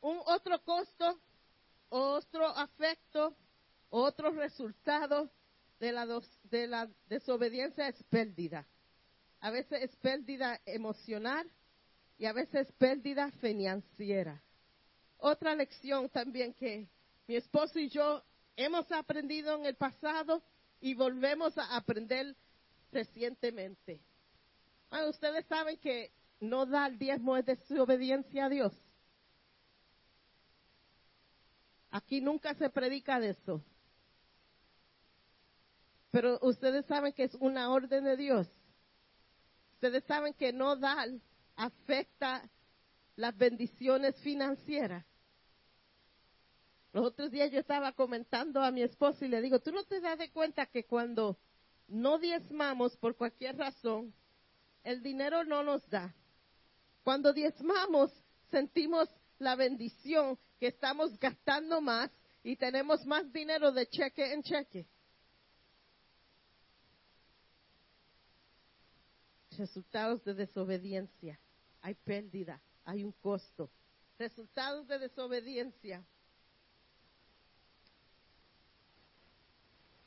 Un 0.00 0.20
otro 0.26 0.60
costo, 0.64 1.20
otro 1.88 2.46
afecto, 2.48 3.36
otro 3.90 4.32
resultado 4.32 5.30
de 5.78 5.92
la, 5.92 6.06
de 6.44 6.66
la 6.66 6.90
desobediencia 7.06 7.88
es 7.88 8.02
pérdida. 8.04 8.66
A 9.40 9.50
veces 9.50 9.82
es 9.82 9.96
pérdida 9.96 10.60
emocional, 10.66 11.48
y 12.18 12.26
a 12.26 12.32
veces 12.32 12.70
pérdida 12.78 13.30
financiera. 13.32 14.42
Otra 15.18 15.54
lección 15.54 16.08
también 16.08 16.54
que 16.54 16.88
mi 17.26 17.36
esposo 17.36 17.78
y 17.78 17.88
yo 17.88 18.22
hemos 18.56 18.90
aprendido 18.92 19.56
en 19.56 19.66
el 19.66 19.76
pasado 19.76 20.42
y 20.80 20.94
volvemos 20.94 21.56
a 21.56 21.76
aprender 21.76 22.36
recientemente. 22.92 24.00
ustedes 25.08 25.46
saben 25.46 25.78
que 25.78 26.12
no 26.40 26.66
dar 26.66 26.96
diezmo 26.98 27.36
es 27.36 27.46
desobediencia 27.46 28.46
a 28.46 28.48
Dios. 28.48 28.72
Aquí 31.90 32.20
nunca 32.20 32.54
se 32.54 32.68
predica 32.70 33.20
de 33.20 33.30
eso. 33.30 33.64
Pero 36.10 36.38
ustedes 36.42 36.84
saben 36.86 37.12
que 37.12 37.24
es 37.24 37.34
una 37.36 37.70
orden 37.70 38.04
de 38.04 38.16
Dios. 38.16 38.48
Ustedes 39.74 40.04
saben 40.04 40.34
que 40.34 40.52
no 40.52 40.76
dar 40.76 41.08
afecta 41.56 42.48
las 43.16 43.36
bendiciones 43.36 44.16
financieras. 44.20 45.04
Los 46.94 47.06
otros 47.06 47.32
días 47.32 47.50
yo 47.50 47.58
estaba 47.58 47.90
comentando 47.90 48.62
a 48.62 48.70
mi 48.70 48.80
esposo 48.80 49.24
y 49.24 49.28
le 49.28 49.42
digo, 49.42 49.58
tú 49.58 49.72
no 49.72 49.82
te 49.82 50.00
das 50.00 50.16
de 50.16 50.30
cuenta 50.30 50.66
que 50.66 50.84
cuando 50.84 51.36
no 51.88 52.20
diezmamos 52.20 52.96
por 52.98 53.16
cualquier 53.16 53.56
razón, 53.56 54.14
el 54.84 55.02
dinero 55.02 55.42
no 55.42 55.64
nos 55.64 55.84
da. 55.90 56.14
Cuando 57.02 57.32
diezmamos, 57.32 58.12
sentimos 58.48 59.08
la 59.40 59.56
bendición 59.56 60.38
que 60.60 60.68
estamos 60.68 61.18
gastando 61.18 61.80
más 61.80 62.12
y 62.44 62.54
tenemos 62.54 63.04
más 63.06 63.30
dinero 63.32 63.72
de 63.72 63.88
cheque 63.88 64.32
en 64.32 64.44
cheque. 64.44 64.86
Resultados 69.58 70.22
de 70.22 70.34
desobediencia 70.34 71.40
hay 71.80 71.96
pérdida, 71.96 72.62
hay 72.84 73.02
un 73.02 73.10
costo. 73.10 73.68
Resultados 74.16 74.86
de 74.86 75.00
desobediencia. 75.00 76.06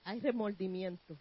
hay 0.08 0.22
remordimiento. 0.22 1.18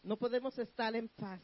No 0.00 0.16
podemos 0.16 0.56
estar 0.56 0.94
en 0.94 1.08
paz. 1.08 1.40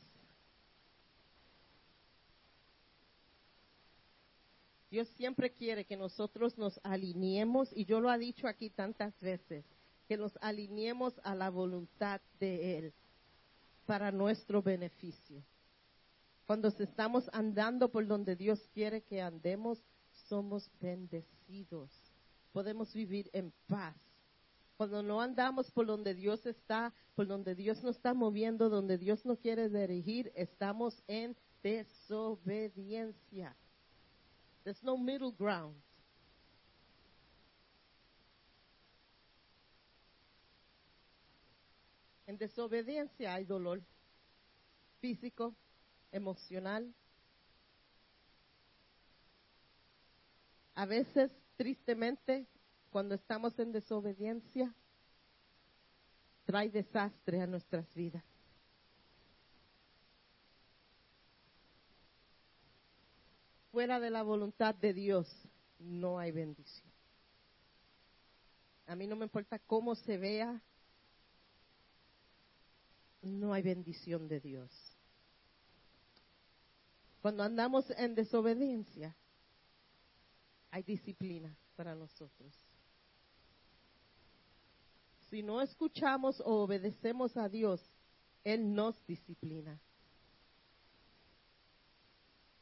Dios 4.93 5.09
siempre 5.17 5.51
quiere 5.53 5.85
que 5.85 5.97
nosotros 5.97 6.57
nos 6.57 6.79
alineemos, 6.85 7.69
y 7.73 7.85
yo 7.85 8.01
lo 8.01 8.09
ha 8.09 8.17
dicho 8.17 8.47
aquí 8.47 8.71
tantas 8.71 9.19
veces, 9.19 9.65
que 10.07 10.17
nos 10.17 10.39
alineemos 10.41 11.21
a 11.25 11.35
la 11.35 11.51
voluntad 11.51 12.21
de 12.39 12.79
Él 12.79 12.95
para 13.87 14.13
nuestro 14.13 14.63
beneficio. 14.63 15.43
Cuando 16.47 16.69
estamos 16.69 17.29
andando 17.33 17.91
por 17.91 18.07
donde 18.07 18.37
Dios 18.37 18.69
quiere 18.73 19.03
que 19.03 19.21
andemos, 19.21 19.83
somos 20.31 20.71
bendecidos. 20.81 21.91
Podemos 22.53 22.95
vivir 22.95 23.29
en 23.33 23.53
paz. 23.67 23.97
Cuando 24.77 25.03
no 25.03 25.21
andamos 25.21 25.71
por 25.73 25.87
donde 25.87 26.15
Dios 26.15 26.47
está, 26.47 26.95
por 27.17 27.27
donde 27.27 27.55
Dios 27.55 27.83
nos 27.83 27.97
está 27.97 28.15
moviendo, 28.15 28.71
donde 28.71 28.97
Dios 28.97 29.27
nos 29.27 29.41
quiere 29.41 29.69
dirigir, 29.69 30.33
estamos 30.35 31.03
en 31.09 31.37
desobediencia. 31.63 33.55
There's 34.63 34.83
no 34.83 34.97
middle 34.97 35.33
ground. 35.37 35.77
En 42.27 42.39
desobediencia 42.39 43.35
hay 43.35 43.45
dolor 43.45 43.83
físico, 45.01 45.57
emocional. 46.13 46.95
A 50.81 50.87
veces, 50.87 51.31
tristemente, 51.59 52.47
cuando 52.89 53.15
estamos 53.15 53.59
en 53.59 53.71
desobediencia, 53.71 54.75
trae 56.47 56.71
desastre 56.71 57.43
a 57.43 57.47
nuestras 57.47 57.93
vidas. 57.95 58.25
Fuera 63.71 64.01
de 64.01 64.09
la 64.09 64.23
voluntad 64.23 64.75
de 64.75 64.95
Dios 64.95 65.31
no 65.79 66.19
hay 66.19 66.31
bendición. 66.31 66.91
A 68.87 68.97
mí 68.97 69.07
no 69.07 69.17
me 69.17 69.27
importa 69.27 69.59
cómo 69.59 69.95
se 69.95 70.17
vea, 70.17 70.63
no 73.21 73.53
hay 73.53 73.61
bendición 73.61 74.29
de 74.29 74.41
Dios. 74.41 74.71
Cuando 77.21 77.43
andamos 77.43 77.85
en 77.99 78.15
desobediencia, 78.15 79.15
hay 80.71 80.83
disciplina 80.83 81.55
para 81.77 81.95
nosotros. 81.95 82.55
Si 85.31 85.43
no 85.43 85.61
escuchamos 85.61 86.41
o 86.41 86.63
obedecemos 86.63 87.37
a 87.37 87.49
Dios, 87.49 87.81
Él 88.43 88.75
nos 88.75 89.05
disciplina. 89.07 89.79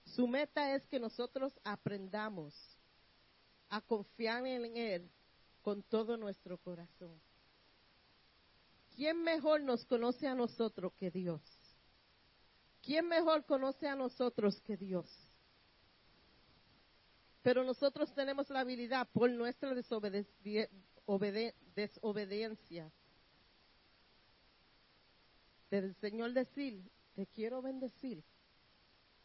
Su 0.05 0.27
meta 0.27 0.75
es 0.75 0.87
que 0.87 0.99
nosotros 0.99 1.59
aprendamos 1.64 2.55
a 3.71 3.81
confiar 3.81 4.47
en 4.47 4.77
Él 4.77 5.11
con 5.62 5.83
todo 5.83 6.16
nuestro 6.16 6.59
corazón. 6.59 7.21
¿Quién 8.97 9.23
mejor 9.23 9.62
nos 9.62 9.85
conoce 9.85 10.27
a 10.27 10.35
nosotros 10.35 10.92
que 10.94 11.11
Dios? 11.11 11.40
¿Quién 12.83 13.07
mejor 13.07 13.44
conoce 13.44 13.87
a 13.87 13.94
nosotros 13.94 14.61
que 14.62 14.77
Dios? 14.77 15.28
Pero 17.49 17.65
nosotros 17.65 18.13
tenemos 18.13 18.51
la 18.51 18.61
habilidad 18.61 19.09
por 19.11 19.31
nuestra 19.31 19.73
desobediencia 19.73 20.69
del 25.71 25.95
Señor 25.95 26.35
decir, 26.35 26.85
te 27.15 27.27
quiero 27.27 27.63
bendecir, 27.63 28.23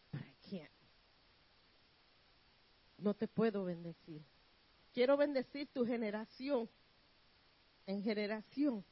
¿para 0.09 0.33
quién? 0.47 0.69
No 2.97 3.13
te 3.13 3.27
puedo 3.27 3.65
bendecir. 3.65 4.23
Quiero 4.93 5.17
bendecir 5.17 5.67
tu 5.73 5.85
generación 5.85 6.69
en 7.85 8.01
generación. 8.03 8.85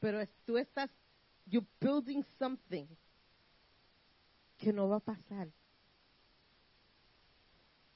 Pero 0.00 0.18
tú 0.44 0.58
estás, 0.58 0.90
you 1.46 1.64
building 1.80 2.24
something 2.40 2.88
que 4.58 4.72
no 4.72 4.88
va 4.88 4.96
a 4.96 4.98
pasar. 4.98 5.48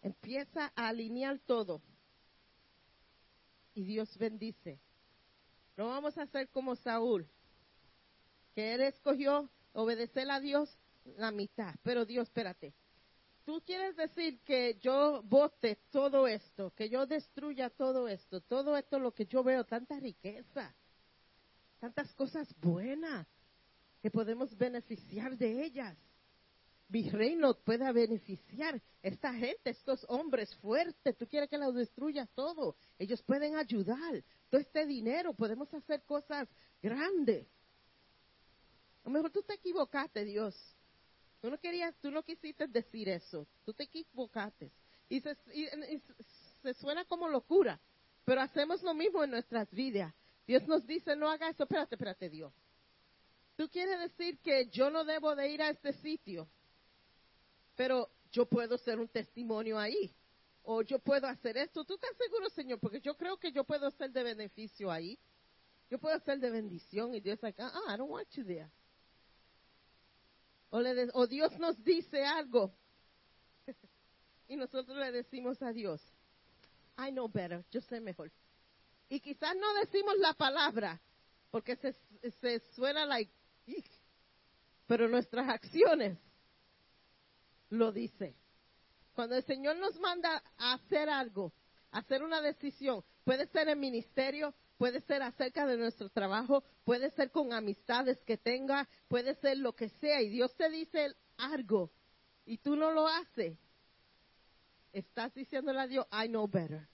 Empieza 0.04 0.70
a 0.76 0.88
alinear 0.88 1.38
todo. 1.46 1.80
Y 3.74 3.84
Dios 3.84 4.16
bendice. 4.18 4.78
No 5.78 5.88
vamos 5.88 6.18
a 6.18 6.26
ser 6.26 6.50
como 6.50 6.76
Saúl, 6.76 7.26
que 8.54 8.74
él 8.74 8.82
escogió 8.82 9.48
obedecer 9.72 10.30
a 10.30 10.40
Dios 10.40 10.78
la 11.16 11.30
mitad. 11.30 11.74
Pero 11.82 12.04
Dios, 12.04 12.28
espérate. 12.28 12.74
Tú 13.46 13.62
quieres 13.64 13.96
decir 13.96 14.40
que 14.40 14.78
yo 14.82 15.22
vote 15.24 15.78
todo 15.90 16.28
esto, 16.28 16.70
que 16.76 16.90
yo 16.90 17.06
destruya 17.06 17.70
todo 17.70 18.06
esto, 18.06 18.42
todo 18.42 18.76
esto 18.76 18.98
lo 18.98 19.14
que 19.14 19.24
yo 19.24 19.42
veo, 19.42 19.64
tanta 19.64 19.98
riqueza, 19.98 20.74
tantas 21.80 22.12
cosas 22.14 22.54
buenas 22.60 23.26
que 24.02 24.10
podemos 24.10 24.54
beneficiar 24.54 25.38
de 25.38 25.64
ellas 25.64 25.96
mi 26.94 27.10
reino 27.10 27.54
pueda 27.54 27.90
beneficiar. 27.90 28.80
Esta 29.02 29.34
gente, 29.34 29.70
estos 29.70 30.06
hombres 30.08 30.54
fuertes, 30.58 31.18
tú 31.18 31.26
quieres 31.26 31.50
que 31.50 31.58
los 31.58 31.74
destruya 31.74 32.24
todo. 32.36 32.76
Ellos 33.00 33.20
pueden 33.22 33.56
ayudar. 33.56 34.22
Todo 34.48 34.60
este 34.60 34.86
dinero, 34.86 35.34
podemos 35.34 35.74
hacer 35.74 36.04
cosas 36.04 36.48
grandes. 36.80 37.48
A 39.02 39.08
lo 39.08 39.10
mejor 39.10 39.32
tú 39.32 39.42
te 39.42 39.54
equivocaste, 39.54 40.24
Dios. 40.24 40.54
Tú 41.40 41.50
no 41.50 41.58
querías, 41.58 41.96
tú 42.00 42.12
no 42.12 42.22
quisiste 42.22 42.68
decir 42.68 43.08
eso. 43.08 43.44
Tú 43.64 43.72
te 43.74 43.82
equivocaste. 43.82 44.70
Y 45.08 45.20
se, 45.20 45.36
se 46.62 46.74
suena 46.74 47.04
como 47.06 47.28
locura. 47.28 47.80
Pero 48.24 48.40
hacemos 48.40 48.84
lo 48.84 48.94
mismo 48.94 49.24
en 49.24 49.32
nuestras 49.32 49.68
vidas. 49.72 50.14
Dios 50.46 50.64
nos 50.68 50.86
dice, 50.86 51.16
no 51.16 51.28
haga 51.28 51.48
eso. 51.48 51.64
Espérate, 51.64 51.96
espérate, 51.96 52.30
Dios. 52.30 52.52
Tú 53.56 53.68
quieres 53.68 53.98
decir 53.98 54.38
que 54.38 54.66
yo 54.66 54.90
no 54.90 55.04
debo 55.04 55.34
de 55.34 55.48
ir 55.48 55.60
a 55.60 55.70
este 55.70 55.92
sitio 55.94 56.48
pero 57.76 58.10
yo 58.30 58.46
puedo 58.46 58.78
ser 58.78 58.98
un 58.98 59.08
testimonio 59.08 59.78
ahí. 59.78 60.14
O 60.62 60.82
yo 60.82 60.98
puedo 60.98 61.26
hacer 61.26 61.56
esto. 61.58 61.84
¿Tú 61.84 61.94
estás 61.94 62.16
seguro, 62.16 62.48
Señor? 62.50 62.80
Porque 62.80 63.00
yo 63.00 63.16
creo 63.16 63.36
que 63.36 63.52
yo 63.52 63.64
puedo 63.64 63.90
ser 63.92 64.10
de 64.10 64.22
beneficio 64.22 64.90
ahí. 64.90 65.18
Yo 65.90 65.98
puedo 65.98 66.18
ser 66.20 66.38
de 66.38 66.50
bendición. 66.50 67.14
Y 67.14 67.20
Dios 67.20 67.38
dice, 67.40 67.54
ah, 67.58 67.94
I 67.94 67.98
don't 67.98 68.10
want 68.10 68.28
you 68.30 68.44
there. 68.44 68.70
O, 70.70 70.80
o 71.12 71.26
Dios 71.26 71.56
nos 71.58 71.82
dice 71.84 72.24
algo. 72.24 72.74
y 74.48 74.56
nosotros 74.56 74.96
le 74.96 75.12
decimos 75.12 75.62
a 75.62 75.72
Dios, 75.72 76.00
I 76.98 77.10
know 77.10 77.28
better, 77.28 77.64
yo 77.70 77.80
sé 77.82 78.00
mejor. 78.00 78.32
Y 79.08 79.20
quizás 79.20 79.54
no 79.56 79.74
decimos 79.74 80.16
la 80.18 80.32
palabra, 80.32 81.00
porque 81.50 81.76
se, 81.76 81.94
se 82.40 82.60
suena 82.74 83.04
like, 83.06 83.30
pero 84.86 85.08
nuestras 85.08 85.48
acciones 85.48 86.18
lo 87.74 87.92
dice. 87.92 88.36
Cuando 89.14 89.36
el 89.36 89.44
Señor 89.44 89.76
nos 89.76 89.98
manda 90.00 90.42
a 90.58 90.74
hacer 90.74 91.08
algo, 91.08 91.52
hacer 91.90 92.22
una 92.22 92.40
decisión, 92.40 93.04
puede 93.24 93.46
ser 93.48 93.68
en 93.68 93.78
ministerio, 93.78 94.54
puede 94.76 95.00
ser 95.02 95.22
acerca 95.22 95.66
de 95.66 95.76
nuestro 95.76 96.08
trabajo, 96.08 96.64
puede 96.84 97.10
ser 97.10 97.30
con 97.30 97.52
amistades 97.52 98.18
que 98.24 98.36
tenga, 98.36 98.88
puede 99.08 99.34
ser 99.36 99.58
lo 99.58 99.74
que 99.74 99.88
sea, 99.88 100.20
y 100.20 100.30
Dios 100.30 100.54
te 100.56 100.68
dice 100.68 101.14
algo 101.36 101.90
y 102.44 102.58
tú 102.58 102.76
no 102.76 102.90
lo 102.90 103.06
haces, 103.06 103.56
estás 104.92 105.32
diciéndole 105.34 105.80
a 105.80 105.86
Dios, 105.86 106.06
I 106.12 106.28
know 106.28 106.46
better. 106.46 106.88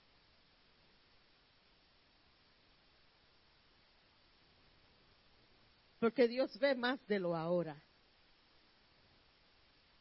Porque 5.99 6.27
Dios 6.27 6.57
ve 6.57 6.73
más 6.73 7.05
de 7.07 7.19
lo 7.19 7.35
ahora. 7.35 7.79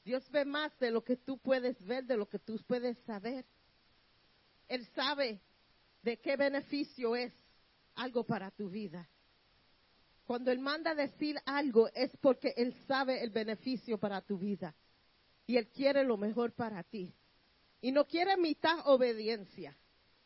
Dios 0.04 0.28
ve 0.30 0.44
más 0.44 0.76
de 0.78 0.90
lo 0.90 1.04
que 1.04 1.16
tú 1.16 1.38
puedes 1.38 1.80
ver, 1.84 2.04
de 2.04 2.16
lo 2.16 2.28
que 2.28 2.38
tú 2.38 2.58
puedes 2.66 2.98
saber. 3.04 3.44
Él 4.68 4.86
sabe 4.94 5.40
de 6.02 6.18
qué 6.18 6.36
beneficio 6.36 7.14
es 7.16 7.32
algo 7.94 8.24
para 8.24 8.50
tu 8.50 8.70
vida. 8.70 9.08
Cuando 10.24 10.52
Él 10.52 10.60
manda 10.60 10.94
decir 10.94 11.36
algo 11.44 11.88
es 11.92 12.16
porque 12.18 12.54
Él 12.56 12.74
sabe 12.86 13.22
el 13.22 13.30
beneficio 13.30 13.98
para 13.98 14.20
tu 14.20 14.38
vida. 14.38 14.74
Y 15.46 15.56
Él 15.56 15.68
quiere 15.68 16.04
lo 16.04 16.16
mejor 16.16 16.52
para 16.52 16.82
ti. 16.84 17.12
Y 17.80 17.92
no 17.92 18.06
quiere 18.06 18.36
mitad 18.36 18.78
obediencia, 18.86 19.76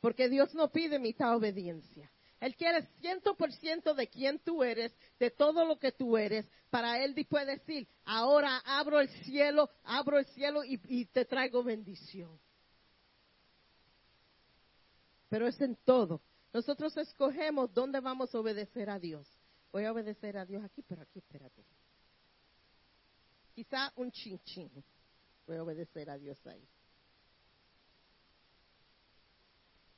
porque 0.01 0.29
Dios 0.29 0.55
no 0.55 0.71
pide 0.71 0.99
mitad 0.99 1.35
obediencia. 1.35 2.11
Él 2.45 2.57
quiere 2.57 2.87
ciento 3.01 3.35
por 3.35 3.51
ciento 3.53 3.95
de 3.95 4.07
quién 4.07 4.39
tú 4.39 4.63
eres, 4.63 4.95
de 5.19 5.31
todo 5.31 5.65
lo 5.65 5.79
que 5.79 5.93
tú 5.93 6.19
eres, 6.19 6.47
para 6.69 7.03
Él 7.03 7.15
después 7.15 7.47
decir, 7.47 7.89
ahora 8.05 8.59
abro 8.67 9.01
el 9.01 9.09
cielo, 9.25 9.71
abro 9.83 10.19
el 10.19 10.27
cielo 10.27 10.63
y, 10.63 11.07
te 11.07 11.25
traigo 11.25 11.65
bendición. 11.65 12.39
Pero 15.31 15.47
es 15.47 15.59
en 15.63 15.75
todo. 15.87 16.21
Nosotros 16.53 16.95
escogemos 16.99 17.73
dónde 17.73 18.01
vamos 18.01 18.35
a 18.35 18.39
obedecer 18.39 18.91
a 18.91 18.99
Dios. 18.99 19.27
voy 19.73 19.87
a 19.87 19.93
obedecer 19.93 20.37
a 20.37 20.45
Dios 20.45 20.63
aquí, 20.63 20.83
pero 20.83 21.01
aquí 21.01 21.21
espérate. 21.21 21.65
Quizá 23.55 23.91
un 23.97 24.13
chin 24.13 24.39
chin. 24.45 24.85
Voy 25.47 25.57
a 25.57 25.63
obedecer 25.63 26.11
a 26.11 26.19
Dios 26.19 26.47
ahí. 26.47 26.69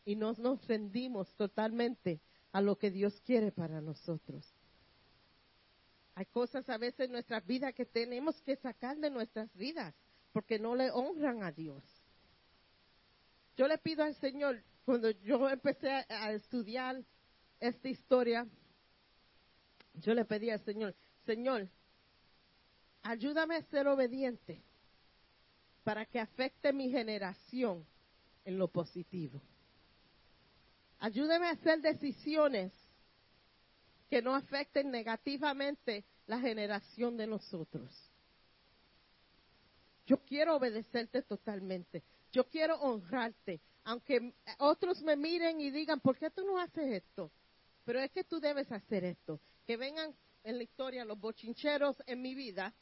Y 0.05 0.15
nos, 0.15 0.39
nos 0.39 0.65
rendimos 0.69 1.35
totalmente 1.35 2.21
a 2.57 2.63
lo 2.63 2.79
que 2.79 2.91
Dios 2.91 3.21
quiere 3.21 3.53
para 3.53 3.83
nosotros. 3.83 4.51
Hay 6.15 6.25
cosas 6.25 6.67
a 6.71 6.79
veces 6.79 7.01
en 7.01 7.13
nuestras 7.13 7.47
vidas 7.47 7.75
que 7.75 7.85
tenemos 7.85 8.41
que 8.41 8.57
sacar 8.57 8.97
de 8.97 9.11
nuestras 9.11 9.55
vidas 9.55 9.95
porque 10.33 10.59
no 10.59 10.75
le 10.75 10.91
honran 10.91 11.43
a 11.43 11.53
Dios. 11.53 11.85
Yo 13.59 13.69
le 13.69 13.77
pido 13.77 14.05
al 14.05 14.15
Señor, 14.15 14.63
cuando 14.87 15.11
yo 15.11 15.51
empecé 15.51 15.91
a, 16.09 16.33
estudiar 16.33 17.05
esta 17.61 17.91
historia, 17.91 18.47
yo 19.93 20.15
le 20.15 20.25
pedí 20.25 20.49
al 20.49 20.65
Señor, 20.65 20.95
Señor, 21.27 21.69
ayúdame 23.03 23.57
a 23.57 23.63
ser 23.65 23.87
obediente 23.87 24.63
para 25.85 26.07
que 26.07 26.21
afecte 26.21 26.73
mi 26.73 26.89
generación 26.89 27.85
en 28.47 28.57
lo 28.57 28.69
positivo. 28.69 29.43
Ayúdame 30.99 31.47
a 31.47 31.51
hacer 31.51 31.81
decisiones 31.81 32.73
que 34.09 34.23
no 34.23 34.35
afecten 34.35 34.91
negativamente 34.91 36.05
la 36.27 36.41
generación 36.41 37.17
de 37.17 37.27
nosotros. 37.27 37.91
Yo 40.07 40.19
quiero 40.19 40.57
obedecerte 40.57 41.23
totalmente. 41.23 42.03
Yo 42.33 42.49
quiero 42.49 42.77
honrarte. 42.77 43.61
Aunque 43.85 44.33
otros 44.59 45.03
me 45.03 45.17
miren 45.17 45.61
y 45.61 45.71
digan, 45.71 46.01
¿por 46.01 46.17
qué 46.17 46.31
tú 46.31 46.45
no 46.45 46.59
haces 46.59 47.03
esto? 47.03 47.31
Pero 47.85 48.01
es 48.01 48.11
que 48.11 48.25
tú 48.25 48.41
debes 48.41 48.71
hacer 48.71 49.05
esto. 49.05 49.41
Que 49.67 49.77
vengan 49.77 50.15
en 50.45 50.57
la 50.59 50.63
historia 50.63 51.05
los 51.05 51.19
bochincheros 51.19 51.97
en 52.07 52.23
mi 52.23 52.35
vida 52.35 52.73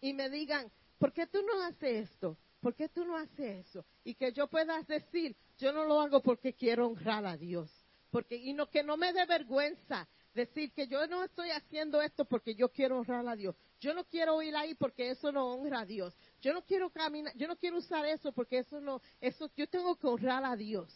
y 0.00 0.12
me 0.12 0.30
digan, 0.30 0.70
¿por 0.98 1.12
qué 1.12 1.26
tú 1.26 1.42
no 1.42 1.62
haces 1.62 2.10
esto? 2.10 2.36
¿Por 2.60 2.74
qué 2.74 2.88
tú 2.88 3.04
no 3.04 3.16
haces 3.16 3.66
eso? 3.66 3.84
Y 4.04 4.14
que 4.14 4.32
yo 4.32 4.46
pueda 4.48 4.80
decir, 4.82 5.34
yo 5.58 5.72
no 5.72 5.84
lo 5.84 6.00
hago 6.00 6.20
porque 6.20 6.52
quiero 6.52 6.88
honrar 6.88 7.24
a 7.24 7.36
Dios. 7.36 7.70
Porque, 8.10 8.36
y 8.36 8.52
no, 8.52 8.68
que 8.68 8.82
no 8.82 8.96
me 8.96 9.12
dé 9.12 9.24
vergüenza 9.24 10.06
decir 10.34 10.72
que 10.72 10.86
yo 10.86 11.06
no 11.06 11.24
estoy 11.24 11.50
haciendo 11.50 12.02
esto 12.02 12.24
porque 12.24 12.54
yo 12.54 12.68
quiero 12.70 12.98
honrar 12.98 13.26
a 13.26 13.36
Dios. 13.36 13.56
Yo 13.80 13.94
no 13.94 14.04
quiero 14.04 14.40
ir 14.42 14.54
ahí 14.54 14.74
porque 14.74 15.10
eso 15.10 15.32
no 15.32 15.54
honra 15.54 15.80
a 15.80 15.86
Dios. 15.86 16.14
Yo 16.40 16.52
no 16.52 16.62
quiero 16.62 16.90
caminar, 16.90 17.34
yo 17.36 17.48
no 17.48 17.56
quiero 17.56 17.78
usar 17.78 18.04
eso 18.06 18.32
porque 18.32 18.58
eso 18.58 18.80
no, 18.80 19.00
eso 19.20 19.50
yo 19.56 19.66
tengo 19.66 19.96
que 19.96 20.06
honrar 20.06 20.44
a 20.44 20.54
Dios. 20.54 20.92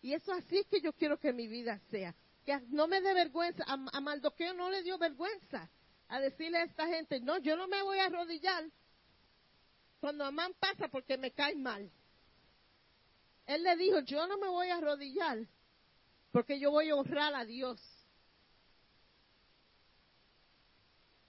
Y 0.00 0.14
eso 0.14 0.32
así 0.32 0.58
es 0.58 0.66
que 0.66 0.80
yo 0.80 0.92
quiero 0.92 1.18
que 1.18 1.32
mi 1.32 1.48
vida 1.48 1.78
sea. 1.90 2.14
Que 2.44 2.60
no 2.68 2.86
me 2.86 3.00
dé 3.00 3.14
vergüenza, 3.14 3.64
a, 3.66 3.74
a 3.92 4.00
Maldoqueo 4.00 4.54
no 4.54 4.70
le 4.70 4.82
dio 4.82 4.98
vergüenza 4.98 5.70
a 6.08 6.20
decirle 6.20 6.58
a 6.58 6.64
esta 6.64 6.86
gente, 6.86 7.20
no, 7.20 7.38
yo 7.38 7.56
no 7.56 7.66
me 7.68 7.82
voy 7.82 7.98
a 7.98 8.06
arrodillar 8.06 8.64
cuando 10.04 10.22
Amán 10.26 10.52
pasa 10.60 10.88
porque 10.88 11.16
me 11.16 11.30
cae 11.30 11.56
mal. 11.56 11.90
Él 13.46 13.62
le 13.62 13.74
dijo, 13.74 14.00
yo 14.00 14.26
no 14.26 14.36
me 14.36 14.48
voy 14.48 14.68
a 14.68 14.76
arrodillar 14.76 15.38
porque 16.30 16.60
yo 16.60 16.72
voy 16.72 16.90
a 16.90 16.94
honrar 16.94 17.34
a 17.34 17.46
Dios. 17.46 17.80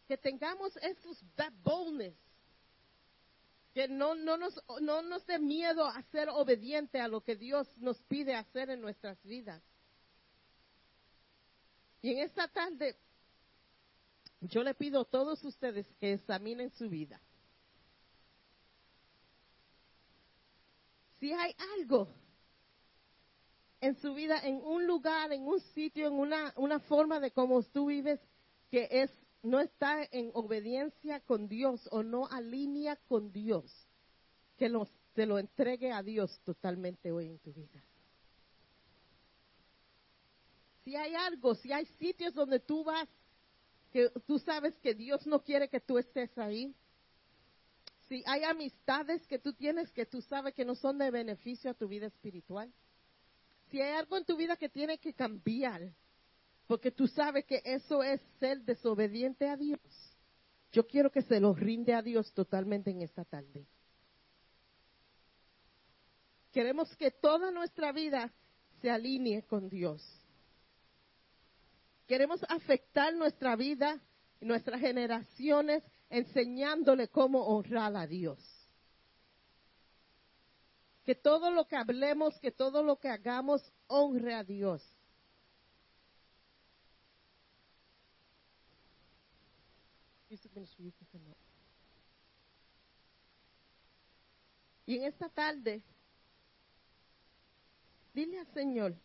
Que 0.09 0.17
tengamos 0.17 0.75
esos 0.75 1.23
boldness, 1.63 2.17
que 3.73 3.88
no, 3.88 4.13
no, 4.13 4.35
nos, 4.35 4.61
no 4.81 5.01
nos 5.03 5.25
dé 5.25 5.39
miedo 5.39 5.85
a 5.85 6.03
ser 6.11 6.27
obediente 6.27 6.99
a 6.99 7.07
lo 7.07 7.21
que 7.21 7.38
Dios 7.38 7.69
nos 7.77 7.97
pide 8.01 8.35
hacer 8.35 8.69
en 8.71 8.81
nuestras 8.81 9.23
vidas. 9.23 9.63
Y 12.01 12.11
en 12.11 12.17
esta 12.17 12.49
tarde 12.49 12.97
yo 14.41 14.63
le 14.63 14.73
pido 14.73 14.99
a 14.99 15.05
todos 15.05 15.41
ustedes 15.45 15.88
que 15.97 16.11
examinen 16.11 16.71
su 16.71 16.89
vida. 16.89 17.21
Si 21.25 21.33
hay 21.33 21.55
algo 21.79 22.07
en 23.81 23.99
su 23.99 24.13
vida, 24.13 24.39
en 24.43 24.57
un 24.57 24.85
lugar, 24.85 25.33
en 25.33 25.41
un 25.41 25.59
sitio, 25.59 26.05
en 26.05 26.13
una, 26.13 26.53
una 26.55 26.79
forma 26.81 27.19
de 27.19 27.31
cómo 27.31 27.63
tú 27.63 27.88
vives 27.88 28.19
que 28.69 28.88
es 28.91 29.09
no 29.41 29.59
está 29.59 30.03
en 30.11 30.29
obediencia 30.35 31.19
con 31.21 31.47
Dios 31.47 31.89
o 31.91 32.03
no 32.03 32.27
alinea 32.27 32.95
con 33.07 33.31
Dios, 33.31 33.88
que 34.55 34.69
lo, 34.69 34.88
se 35.15 35.25
lo 35.25 35.39
entregue 35.39 35.91
a 35.91 36.03
Dios 36.03 36.39
totalmente 36.43 37.11
hoy 37.11 37.25
en 37.25 37.39
tu 37.39 37.51
vida. 37.53 37.83
Si 40.83 40.95
hay 40.95 41.15
algo, 41.15 41.55
si 41.55 41.73
hay 41.73 41.88
sitios 41.97 42.35
donde 42.35 42.59
tú 42.59 42.83
vas 42.83 43.09
que 43.91 44.11
tú 44.27 44.38
sabes 44.38 44.77
que 44.77 44.93
Dios 44.93 45.25
no 45.25 45.41
quiere 45.41 45.69
que 45.69 45.79
tú 45.79 45.97
estés 45.97 46.38
ahí. 46.38 46.75
Si 48.08 48.24
hay 48.26 48.44
amistades 48.44 49.26
que 49.28 49.39
tú 49.39 49.54
tienes 49.54 49.91
que 49.91 50.06
tú 50.06 50.22
sabes 50.22 50.54
que 50.54 50.65
no 50.65 50.76
son 50.76 50.98
de 50.98 51.10
beneficio 51.10 51.72
a 51.72 51.74
tu 51.74 51.88
vida 51.88 52.08
espiritual. 52.08 52.72
Si 53.70 53.82
hay 53.82 53.94
algo 53.94 54.18
en 54.18 54.26
tu 54.26 54.38
vida 54.38 54.56
que 54.58 54.70
tiene 54.70 55.00
que 55.00 55.13
cambiar, 55.13 55.91
porque 56.68 56.91
tú 56.91 57.08
sabes 57.08 57.46
que 57.46 57.62
eso 57.65 58.04
es 58.04 58.22
ser 58.39 58.62
desobediente 58.62 59.50
a 59.50 59.58
Dios. 59.58 59.80
Yo 60.72 60.86
quiero 60.86 61.12
que 61.12 61.24
se 61.24 61.39
lo 61.39 61.54
rinde 61.54 61.94
a 61.94 62.02
Dios 62.02 62.32
totalmente 62.34 62.91
en 62.91 63.02
esta 63.02 63.26
tarde. 63.26 63.65
Queremos 66.52 66.96
que 66.98 67.12
toda 67.12 67.52
nuestra 67.52 67.91
vida 67.91 68.32
se 68.82 68.89
alinee 68.89 69.44
con 69.44 69.68
Dios. 69.68 70.02
Queremos 72.08 72.44
afectar 72.50 73.15
nuestra 73.15 73.56
vida 73.56 74.00
nuestras 74.41 74.80
generaciones 74.80 75.84
enseñándole 76.10 77.08
cómo 77.08 77.46
honrar 77.48 77.96
a 77.96 78.08
Dios. 78.08 78.39
Que 81.04 81.15
todo 81.15 81.52
lo 81.52 81.68
que 81.68 81.76
hablemos, 81.76 82.39
que 82.39 82.52
todo 82.52 82.82
lo 82.84 83.00
que 83.00 83.10
hagamos 83.10 83.62
honre 83.88 84.34
a 84.34 84.44
Dios. 84.44 84.82
Y 94.88 94.98
en 94.98 95.04
esta 95.04 95.30
tarde, 95.30 95.82
dile 98.13 98.39
al 98.39 98.48
Señor, 98.54 98.96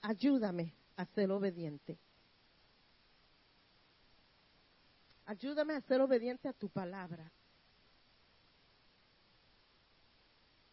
ayúdame 0.00 0.74
a 0.96 1.04
ser 1.06 1.30
obediente. 1.30 1.98
Ayúdame 5.26 5.74
a 5.74 5.80
ser 5.80 6.00
obediente 6.00 6.48
a 6.48 6.52
tu 6.52 6.68
palabra. 6.68 7.30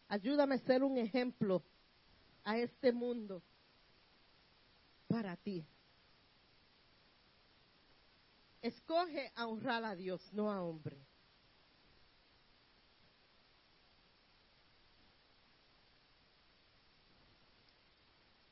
Ayúdame 0.08 0.54
a 0.54 0.58
ser 0.58 0.84
un 0.84 0.96
ejemplo 0.96 1.62
a 2.44 2.56
este 2.58 2.92
mundo 2.92 3.42
para 5.08 5.36
ti. 5.36 5.66
Escoge 8.62 9.32
a 9.34 9.46
honrar 9.46 9.84
a 9.84 9.96
Dios, 9.96 10.32
no 10.32 10.50
a 10.50 10.62
hombre. 10.62 11.04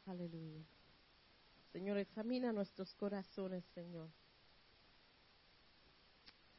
Aleluya. 0.06 0.62
Señor, 1.72 1.96
examina 1.96 2.52
nuestros 2.52 2.92
corazones, 2.94 3.64
Señor. 3.74 4.10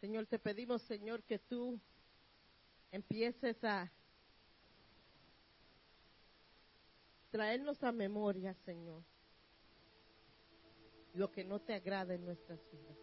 Señor, 0.03 0.25
te 0.25 0.37
pedimos, 0.37 0.81
Señor, 0.81 1.23
que 1.23 1.39
tú 1.39 1.79
empieces 2.91 3.63
a 3.63 3.89
traernos 7.31 7.81
a 7.85 7.93
memoria, 7.93 8.53
Señor, 8.65 9.01
lo 11.13 11.31
que 11.31 11.45
no 11.45 11.61
te 11.61 11.73
agrada 11.73 12.15
en 12.15 12.25
nuestras 12.25 12.59
vidas. 12.69 12.97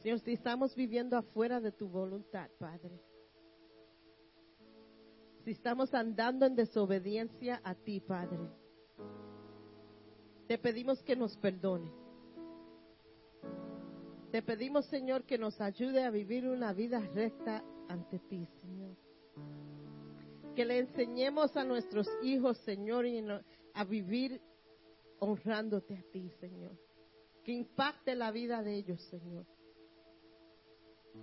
Señor, 0.00 0.20
si 0.20 0.34
estamos 0.34 0.76
viviendo 0.76 1.16
afuera 1.16 1.60
de 1.60 1.72
tu 1.72 1.88
voluntad, 1.88 2.48
Padre, 2.56 3.02
si 5.44 5.50
estamos 5.50 5.92
andando 5.92 6.46
en 6.46 6.54
desobediencia 6.54 7.60
a 7.64 7.74
ti, 7.74 7.98
Padre, 7.98 8.48
te 10.46 10.56
pedimos 10.56 11.02
que 11.02 11.16
nos 11.16 11.36
perdone. 11.36 12.05
Te 14.36 14.42
pedimos, 14.42 14.84
Señor, 14.84 15.24
que 15.24 15.38
nos 15.38 15.58
ayude 15.62 16.04
a 16.04 16.10
vivir 16.10 16.46
una 16.46 16.74
vida 16.74 17.00
recta 17.14 17.64
ante 17.88 18.18
ti, 18.18 18.46
Señor. 18.60 18.94
Que 20.54 20.66
le 20.66 20.80
enseñemos 20.80 21.56
a 21.56 21.64
nuestros 21.64 22.06
hijos, 22.22 22.58
Señor, 22.58 23.06
a 23.72 23.84
vivir 23.84 24.42
honrándote 25.20 25.96
a 25.96 26.02
ti, 26.12 26.30
Señor. 26.38 26.76
Que 27.44 27.52
impacte 27.52 28.14
la 28.14 28.30
vida 28.30 28.62
de 28.62 28.74
ellos, 28.74 29.00
Señor. 29.04 29.46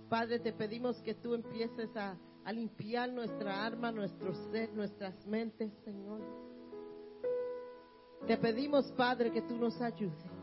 Padre, 0.08 0.40
te 0.40 0.52
pedimos 0.52 1.00
que 1.02 1.14
tú 1.14 1.34
empieces 1.34 1.90
a, 1.94 2.18
limpiar 2.52 3.12
nuestra 3.12 3.64
alma, 3.64 3.92
nuestro 3.92 4.34
ser, 4.50 4.72
nuestras 4.72 5.24
mentes, 5.24 5.70
Señor. 5.84 6.20
Te 8.26 8.36
pedimos, 8.38 8.90
Padre, 8.96 9.30
que 9.30 9.42
tú 9.42 9.56
nos 9.56 9.80
ayudes. 9.80 10.33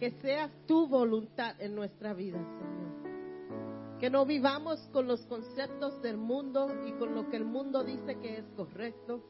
Que 0.00 0.12
sea 0.22 0.50
tu 0.66 0.88
voluntad 0.88 1.60
en 1.60 1.74
nuestra 1.74 2.14
vida, 2.14 2.38
Señor. 2.38 3.98
Que 3.98 4.08
no 4.08 4.24
vivamos 4.24 4.80
con 4.94 5.06
los 5.06 5.20
conceptos 5.26 6.00
del 6.00 6.16
mundo 6.16 6.70
y 6.86 6.92
con 6.92 7.14
lo 7.14 7.28
que 7.28 7.36
el 7.36 7.44
mundo 7.44 7.84
dice 7.84 8.18
que 8.18 8.38
es 8.38 8.46
correcto, 8.56 9.22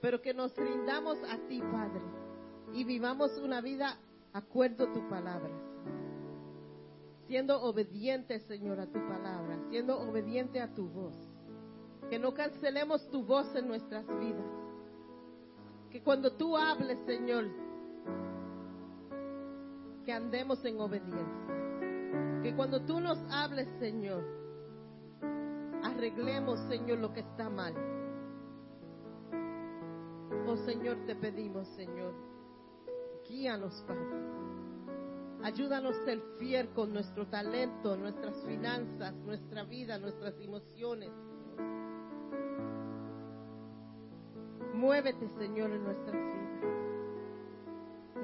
pero 0.00 0.22
que 0.22 0.32
nos 0.32 0.56
rindamos 0.56 1.18
a 1.28 1.36
ti, 1.48 1.60
Padre, 1.60 2.00
y 2.72 2.84
vivamos 2.84 3.36
una 3.36 3.60
vida 3.60 3.98
acuerdo 4.32 4.84
a 4.84 4.92
tu 4.94 5.06
palabra. 5.06 5.52
Siendo 7.26 7.60
obediente, 7.60 8.40
Señor, 8.40 8.80
a 8.80 8.86
tu 8.86 9.06
palabra, 9.06 9.58
siendo 9.68 10.00
obediente 10.00 10.62
a 10.62 10.74
tu 10.74 10.88
voz. 10.88 11.14
Que 12.08 12.18
no 12.18 12.32
cancelemos 12.32 13.06
tu 13.10 13.22
voz 13.22 13.54
en 13.54 13.68
nuestras 13.68 14.06
vidas. 14.18 14.50
Que 15.90 16.02
cuando 16.02 16.32
tú 16.32 16.56
hables, 16.56 16.98
Señor, 17.04 17.48
que 20.08 20.14
andemos 20.14 20.64
en 20.64 20.80
obediencia. 20.80 22.42
Que 22.42 22.56
cuando 22.56 22.80
tú 22.80 22.98
nos 22.98 23.18
hables, 23.30 23.68
Señor, 23.78 24.24
arreglemos, 25.84 26.58
Señor, 26.60 27.00
lo 27.00 27.12
que 27.12 27.20
está 27.20 27.50
mal. 27.50 27.74
Oh 30.46 30.56
Señor, 30.64 30.96
te 31.04 31.14
pedimos, 31.14 31.68
Señor, 31.76 32.14
guíanos, 33.28 33.84
Padre. 33.86 34.16
Ayúdanos 35.42 35.94
a 35.94 36.04
ser 36.06 36.22
fiel 36.38 36.70
con 36.70 36.90
nuestro 36.94 37.26
talento, 37.26 37.94
nuestras 37.98 38.34
finanzas, 38.46 39.12
nuestra 39.12 39.64
vida, 39.64 39.98
nuestras 39.98 40.40
emociones. 40.40 41.10
Muévete, 44.72 45.28
Señor, 45.38 45.70
en 45.70 45.84
nuestras 45.84 46.14
vidas. 46.14 46.38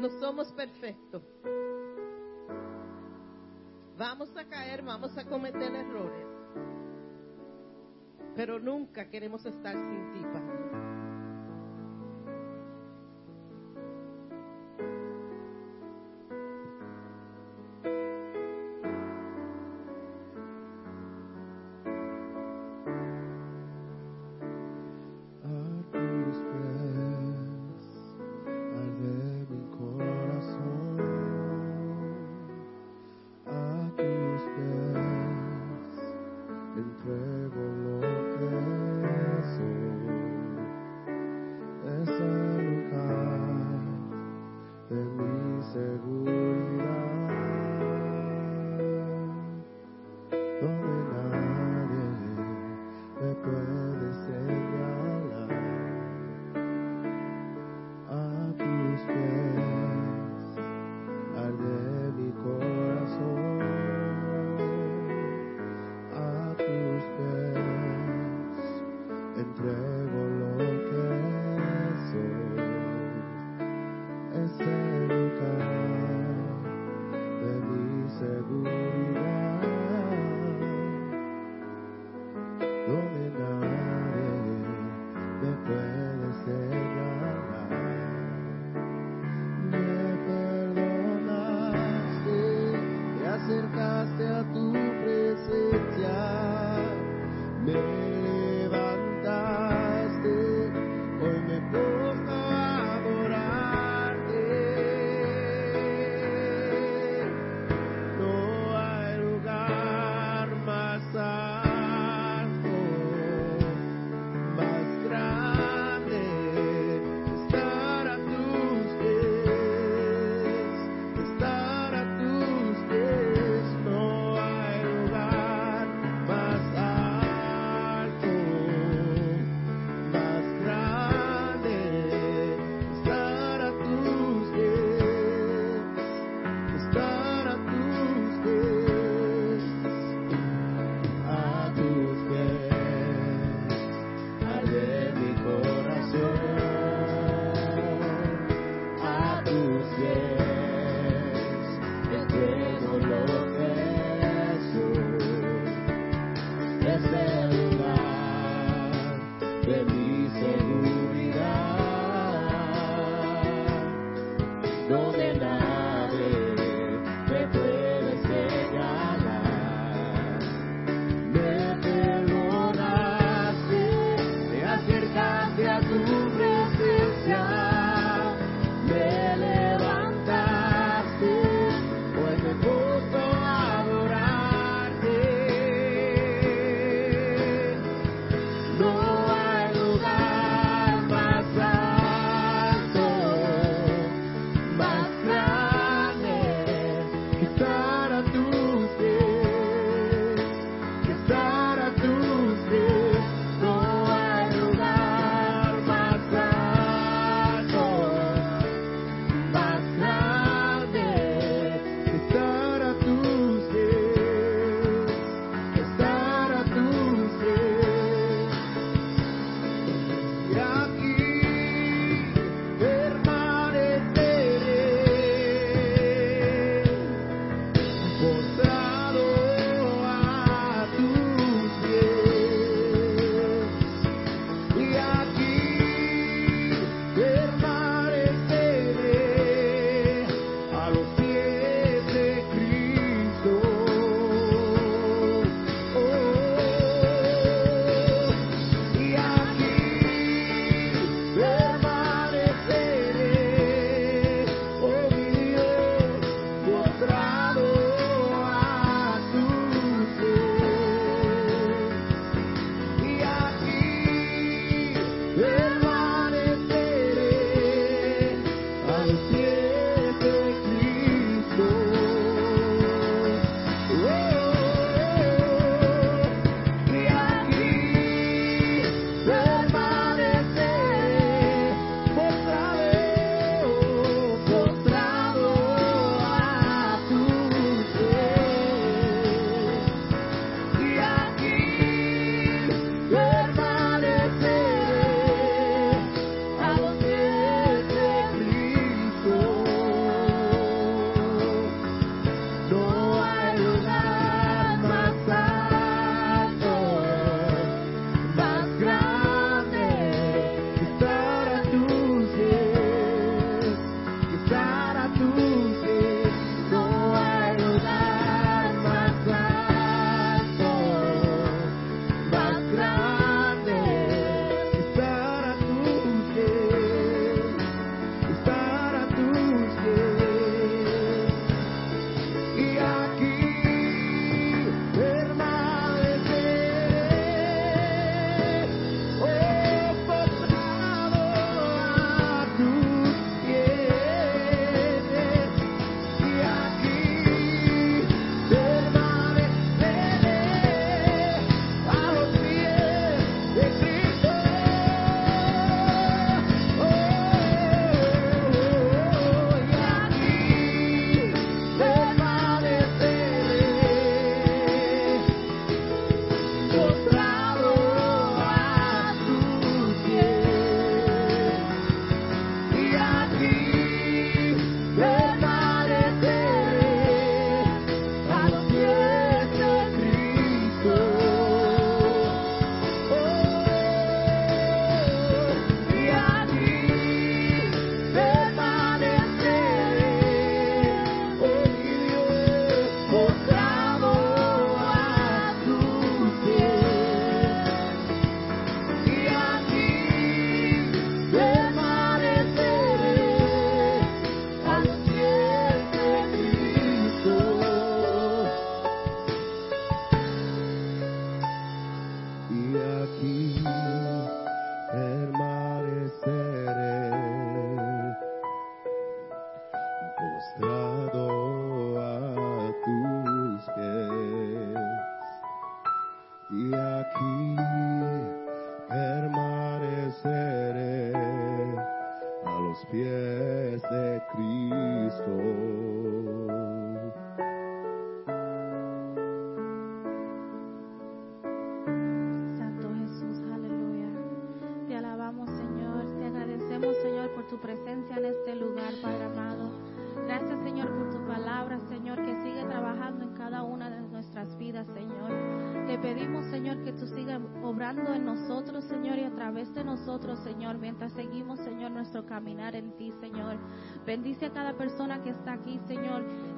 No 0.00 0.08
somos 0.18 0.50
perfectos. 0.52 1.22
Vamos 3.96 4.36
a 4.36 4.44
caer, 4.44 4.82
vamos 4.82 5.16
a 5.16 5.24
cometer 5.24 5.72
errores. 5.72 6.26
Pero 8.34 8.58
nunca 8.58 9.08
queremos 9.08 9.46
estar 9.46 9.74
sin 9.74 10.12
ti, 10.12 10.20
Padre. 10.32 10.63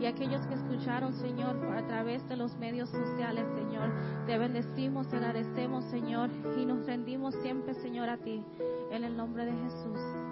y 0.07 0.09
aquellos 0.09 0.47
que 0.47 0.55
escucharon, 0.55 1.13
Señor, 1.15 1.57
a 1.77 1.85
través 1.85 2.29
de 2.29 2.37
los 2.37 2.57
medios 2.59 2.91
sociales, 2.91 3.45
Señor. 3.57 3.91
Te 4.25 4.39
bendecimos, 4.39 5.09
te 5.09 5.17
agradecemos, 5.17 5.85
Señor, 5.87 6.31
y 6.57 6.65
nos 6.65 6.87
rendimos 6.87 7.35
siempre, 7.43 7.75
Señor, 7.75 8.09
a 8.09 8.17
ti. 8.17 8.45
En 8.93 9.03
el 9.03 9.17
nombre 9.17 9.47
de 9.47 9.53
Jesús. 9.53 10.26